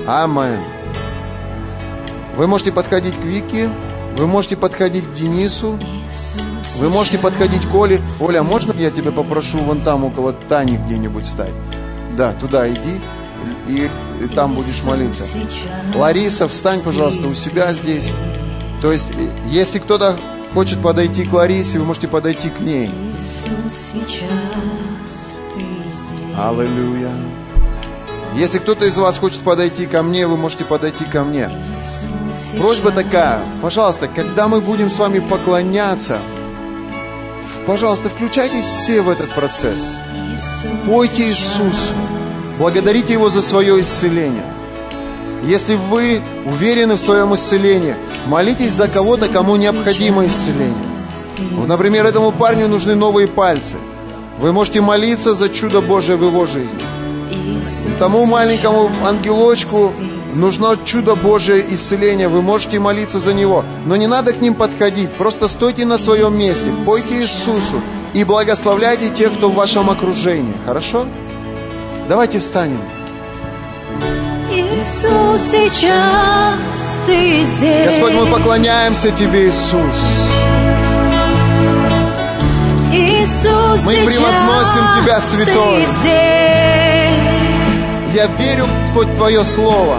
Амен. 0.07 0.59
Вы 2.35 2.47
можете 2.47 2.71
подходить 2.71 3.15
к 3.15 3.23
Вике, 3.23 3.69
вы 4.17 4.25
можете 4.25 4.55
подходить 4.55 5.05
к 5.05 5.13
Денису, 5.13 5.77
вы 6.77 6.89
можете 6.89 7.17
подходить 7.17 7.67
к 7.69 7.75
Оле. 7.75 7.99
Оля, 8.19 8.43
можно 8.43 8.71
я 8.71 8.91
тебя 8.91 9.11
попрошу 9.11 9.57
вон 9.59 9.81
там 9.81 10.05
около 10.05 10.33
Тани 10.33 10.77
где-нибудь 10.77 11.27
стать? 11.27 11.53
Да, 12.15 12.33
туда 12.33 12.69
иди 12.69 13.01
и, 13.67 13.89
и 14.23 14.27
там 14.27 14.55
будешь 14.55 14.83
молиться. 14.83 15.23
Лариса, 15.95 16.47
встань, 16.47 16.81
пожалуйста, 16.81 17.27
у 17.27 17.33
себя 17.33 17.73
здесь. 17.73 18.13
То 18.81 18.91
есть, 18.91 19.11
если 19.47 19.79
кто-то 19.79 20.17
хочет 20.53 20.81
подойти 20.81 21.25
к 21.25 21.33
Ларисе, 21.33 21.79
вы 21.79 21.85
можете 21.85 22.07
подойти 22.07 22.49
к 22.49 22.59
ней. 22.59 22.89
Аллилуйя. 26.37 27.11
Если 28.35 28.59
кто-то 28.59 28.85
из 28.85 28.97
вас 28.97 29.17
хочет 29.17 29.41
подойти 29.41 29.85
ко 29.85 30.01
мне, 30.01 30.27
вы 30.27 30.37
можете 30.37 30.63
подойти 30.63 31.03
ко 31.03 31.23
мне. 31.23 31.49
Просьба 32.57 32.91
такая, 32.91 33.43
пожалуйста, 33.61 34.07
когда 34.07 34.47
мы 34.47 34.61
будем 34.61 34.89
с 34.89 34.97
вами 34.97 35.19
поклоняться, 35.19 36.19
пожалуйста, 37.65 38.09
включайтесь 38.09 38.63
все 38.63 39.01
в 39.01 39.09
этот 39.09 39.29
процесс. 39.31 39.97
Пойте 40.85 41.27
Иисусу, 41.27 41.93
благодарите 42.57 43.13
Его 43.13 43.29
за 43.29 43.41
свое 43.41 43.79
исцеление. 43.81 44.45
Если 45.43 45.75
вы 45.75 46.21
уверены 46.45 46.95
в 46.95 46.99
своем 46.99 47.33
исцелении, 47.33 47.95
молитесь 48.27 48.73
за 48.73 48.87
кого-то, 48.87 49.27
кому 49.27 49.55
необходимо 49.55 50.25
исцеление. 50.25 50.75
Например, 51.67 52.05
этому 52.05 52.31
парню 52.31 52.67
нужны 52.67 52.95
новые 52.95 53.27
пальцы. 53.27 53.77
Вы 54.39 54.51
можете 54.51 54.81
молиться 54.81 55.33
за 55.33 55.49
чудо 55.49 55.81
Божие 55.81 56.17
в 56.17 56.23
его 56.23 56.45
жизни. 56.45 56.79
Тому 57.99 58.25
маленькому 58.25 58.89
ангелочку 59.03 59.91
нужно 60.35 60.77
чудо 60.85 61.15
Божие 61.15 61.65
исцеление, 61.73 62.27
вы 62.27 62.41
можете 62.41 62.79
молиться 62.79 63.19
за 63.19 63.33
него, 63.33 63.65
но 63.85 63.95
не 63.95 64.07
надо 64.07 64.33
к 64.33 64.41
ним 64.41 64.53
подходить, 64.53 65.11
просто 65.11 65.47
стойте 65.47 65.85
на 65.85 65.97
своем 65.97 66.37
месте, 66.37 66.71
пойте 66.85 67.19
Иисусу 67.19 67.81
и 68.13 68.23
благословляйте 68.23 69.09
тех, 69.09 69.33
кто 69.33 69.49
в 69.49 69.55
вашем 69.55 69.89
окружении, 69.89 70.53
хорошо? 70.65 71.05
Давайте 72.07 72.39
встанем. 72.39 72.79
Иисус, 74.81 75.41
сейчас 75.51 76.57
Ты 77.05 77.43
здесь. 77.43 77.85
Господь, 77.85 78.13
мы 78.13 78.25
поклоняемся 78.27 79.11
Тебе, 79.11 79.49
Иисус. 79.49 80.29
Иисус, 82.93 83.83
Мы 83.85 83.93
превозносим 84.05 85.01
Тебя, 85.01 85.19
Святой. 85.19 85.85
Я 88.13 88.27
верю, 88.39 88.67
Господь, 88.83 89.07
в 89.07 89.15
Твое 89.15 89.43
Слово. 89.43 89.97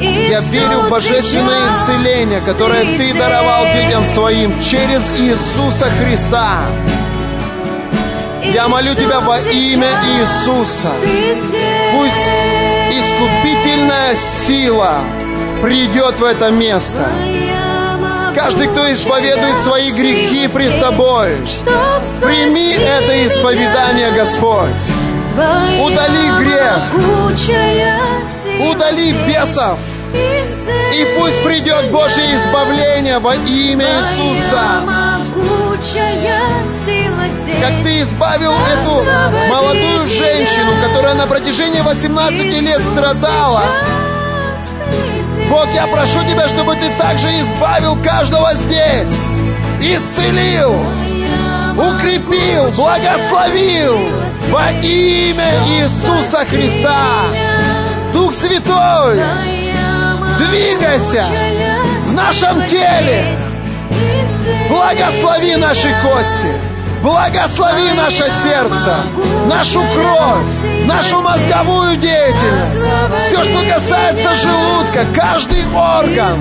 Я 0.00 0.40
верю 0.40 0.86
в 0.86 0.90
божественное 0.90 1.66
исцеление, 1.66 2.40
которое 2.42 2.84
Ты 2.98 3.14
даровал 3.14 3.64
детям 3.64 4.04
Своим 4.04 4.52
через 4.60 5.00
Иисуса 5.18 5.90
Христа. 6.00 6.60
Я 8.52 8.68
молю 8.68 8.94
Тебя 8.94 9.20
во 9.20 9.38
имя 9.40 9.88
Иисуса. 10.18 10.92
Пусть 11.92 12.05
сила 14.46 15.00
придет 15.60 16.20
в 16.20 16.24
это 16.24 16.50
место. 16.50 17.08
Каждый, 18.34 18.68
кто 18.68 18.92
исповедует 18.92 19.56
свои 19.58 19.90
грехи 19.90 20.46
пред 20.46 20.80
Тобой, 20.80 21.36
прими 22.20 22.72
это 22.74 23.26
исповедание, 23.26 24.12
Господь. 24.12 24.82
Удали 25.82 26.28
грех. 26.38 26.82
Удали 28.70 29.12
бесов. 29.26 29.78
И 30.14 31.18
пусть 31.18 31.42
придет 31.42 31.90
Божье 31.90 32.36
избавление 32.36 33.18
во 33.18 33.34
имя 33.34 34.00
Иисуса. 34.00 34.82
Как 37.60 37.82
Ты 37.82 38.02
избавил 38.02 38.52
эту 38.52 39.50
молодую 39.50 40.06
женщину, 40.06 40.72
которая 40.86 41.14
на 41.14 41.26
протяжении 41.26 41.80
18 41.80 42.62
лет 42.62 42.82
страдала. 42.92 43.64
Бог, 45.50 45.68
я 45.72 45.86
прошу 45.86 46.24
Тебя, 46.28 46.48
чтобы 46.48 46.74
Ты 46.76 46.90
также 46.98 47.28
избавил 47.40 47.96
каждого 48.02 48.52
здесь. 48.54 49.38
Исцелил, 49.80 50.74
укрепил, 51.76 52.70
благословил 52.72 53.98
во 54.50 54.72
имя 54.72 55.52
Иисуса 55.68 56.44
Христа. 56.46 57.22
Дух 58.12 58.32
Святой, 58.34 59.22
двигайся 60.38 61.24
в 62.06 62.12
нашем 62.14 62.66
теле. 62.66 63.24
Благослови 64.68 65.56
наши 65.56 65.94
кости. 66.02 66.76
Благослови 67.02 67.92
наше 67.92 68.26
сердце, 68.42 68.98
нашу 69.46 69.80
кровь, 69.94 70.75
нашу 70.86 71.20
мозговую 71.20 71.96
деятельность. 71.96 72.88
Все, 73.28 73.44
что 73.44 73.68
касается 73.68 74.34
желудка, 74.36 75.04
каждый 75.14 75.66
орган. 75.74 76.38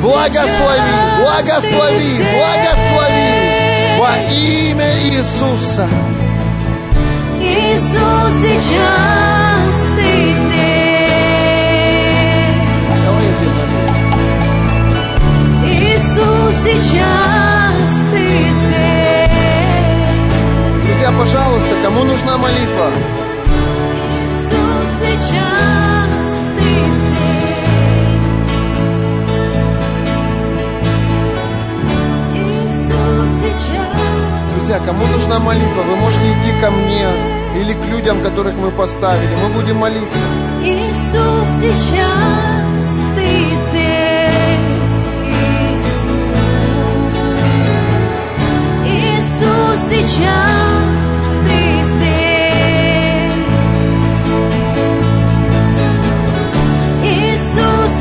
Благослови, 0.00 0.94
благослови, 1.18 2.24
благослови 2.36 3.50
во 3.98 4.16
имя 4.32 4.98
Иисуса. 5.02 5.88
Иисус, 7.40 8.32
сейчас 8.42 9.74
Ты 9.96 10.10
здесь. 10.32 10.80
Иисус, 15.66 16.54
сейчас 16.64 17.88
Ты 18.12 18.24
здесь. 18.58 19.30
Друзья, 20.86 21.10
пожалуйста, 21.18 21.74
кому 21.82 22.04
нужна 22.04 22.36
молитва? 22.38 22.90
Друзья, 34.70 34.86
кому 34.86 35.04
нужна 35.06 35.38
молитва? 35.40 35.82
Вы 35.82 35.96
можете 35.96 36.22
идти 36.32 36.60
ко 36.60 36.70
мне 36.70 37.08
или 37.56 37.72
к 37.72 37.84
людям, 37.86 38.22
которых 38.22 38.54
мы 38.54 38.70
поставили. 38.70 39.34
Мы 39.42 39.48
будем 39.48 39.76
молиться. 39.78 40.20
Иисус, 40.62 41.48
сейчас 41.60 42.80
Ты 43.16 43.26
здесь. 43.66 44.96
Иисус, 45.66 46.20
Иисус, 48.86 49.80
сейчас 49.90 50.79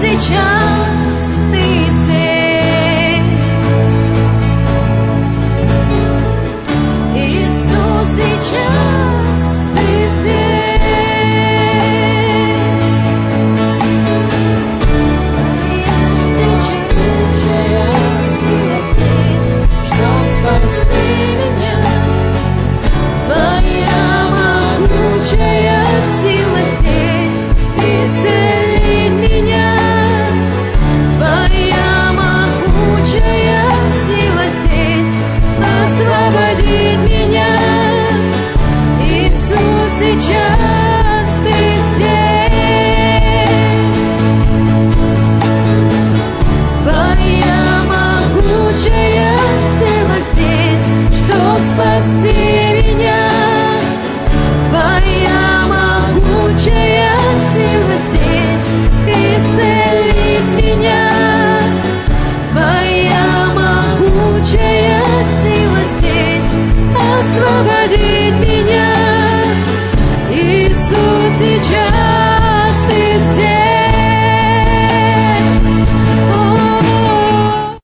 сейчас 0.01 1.18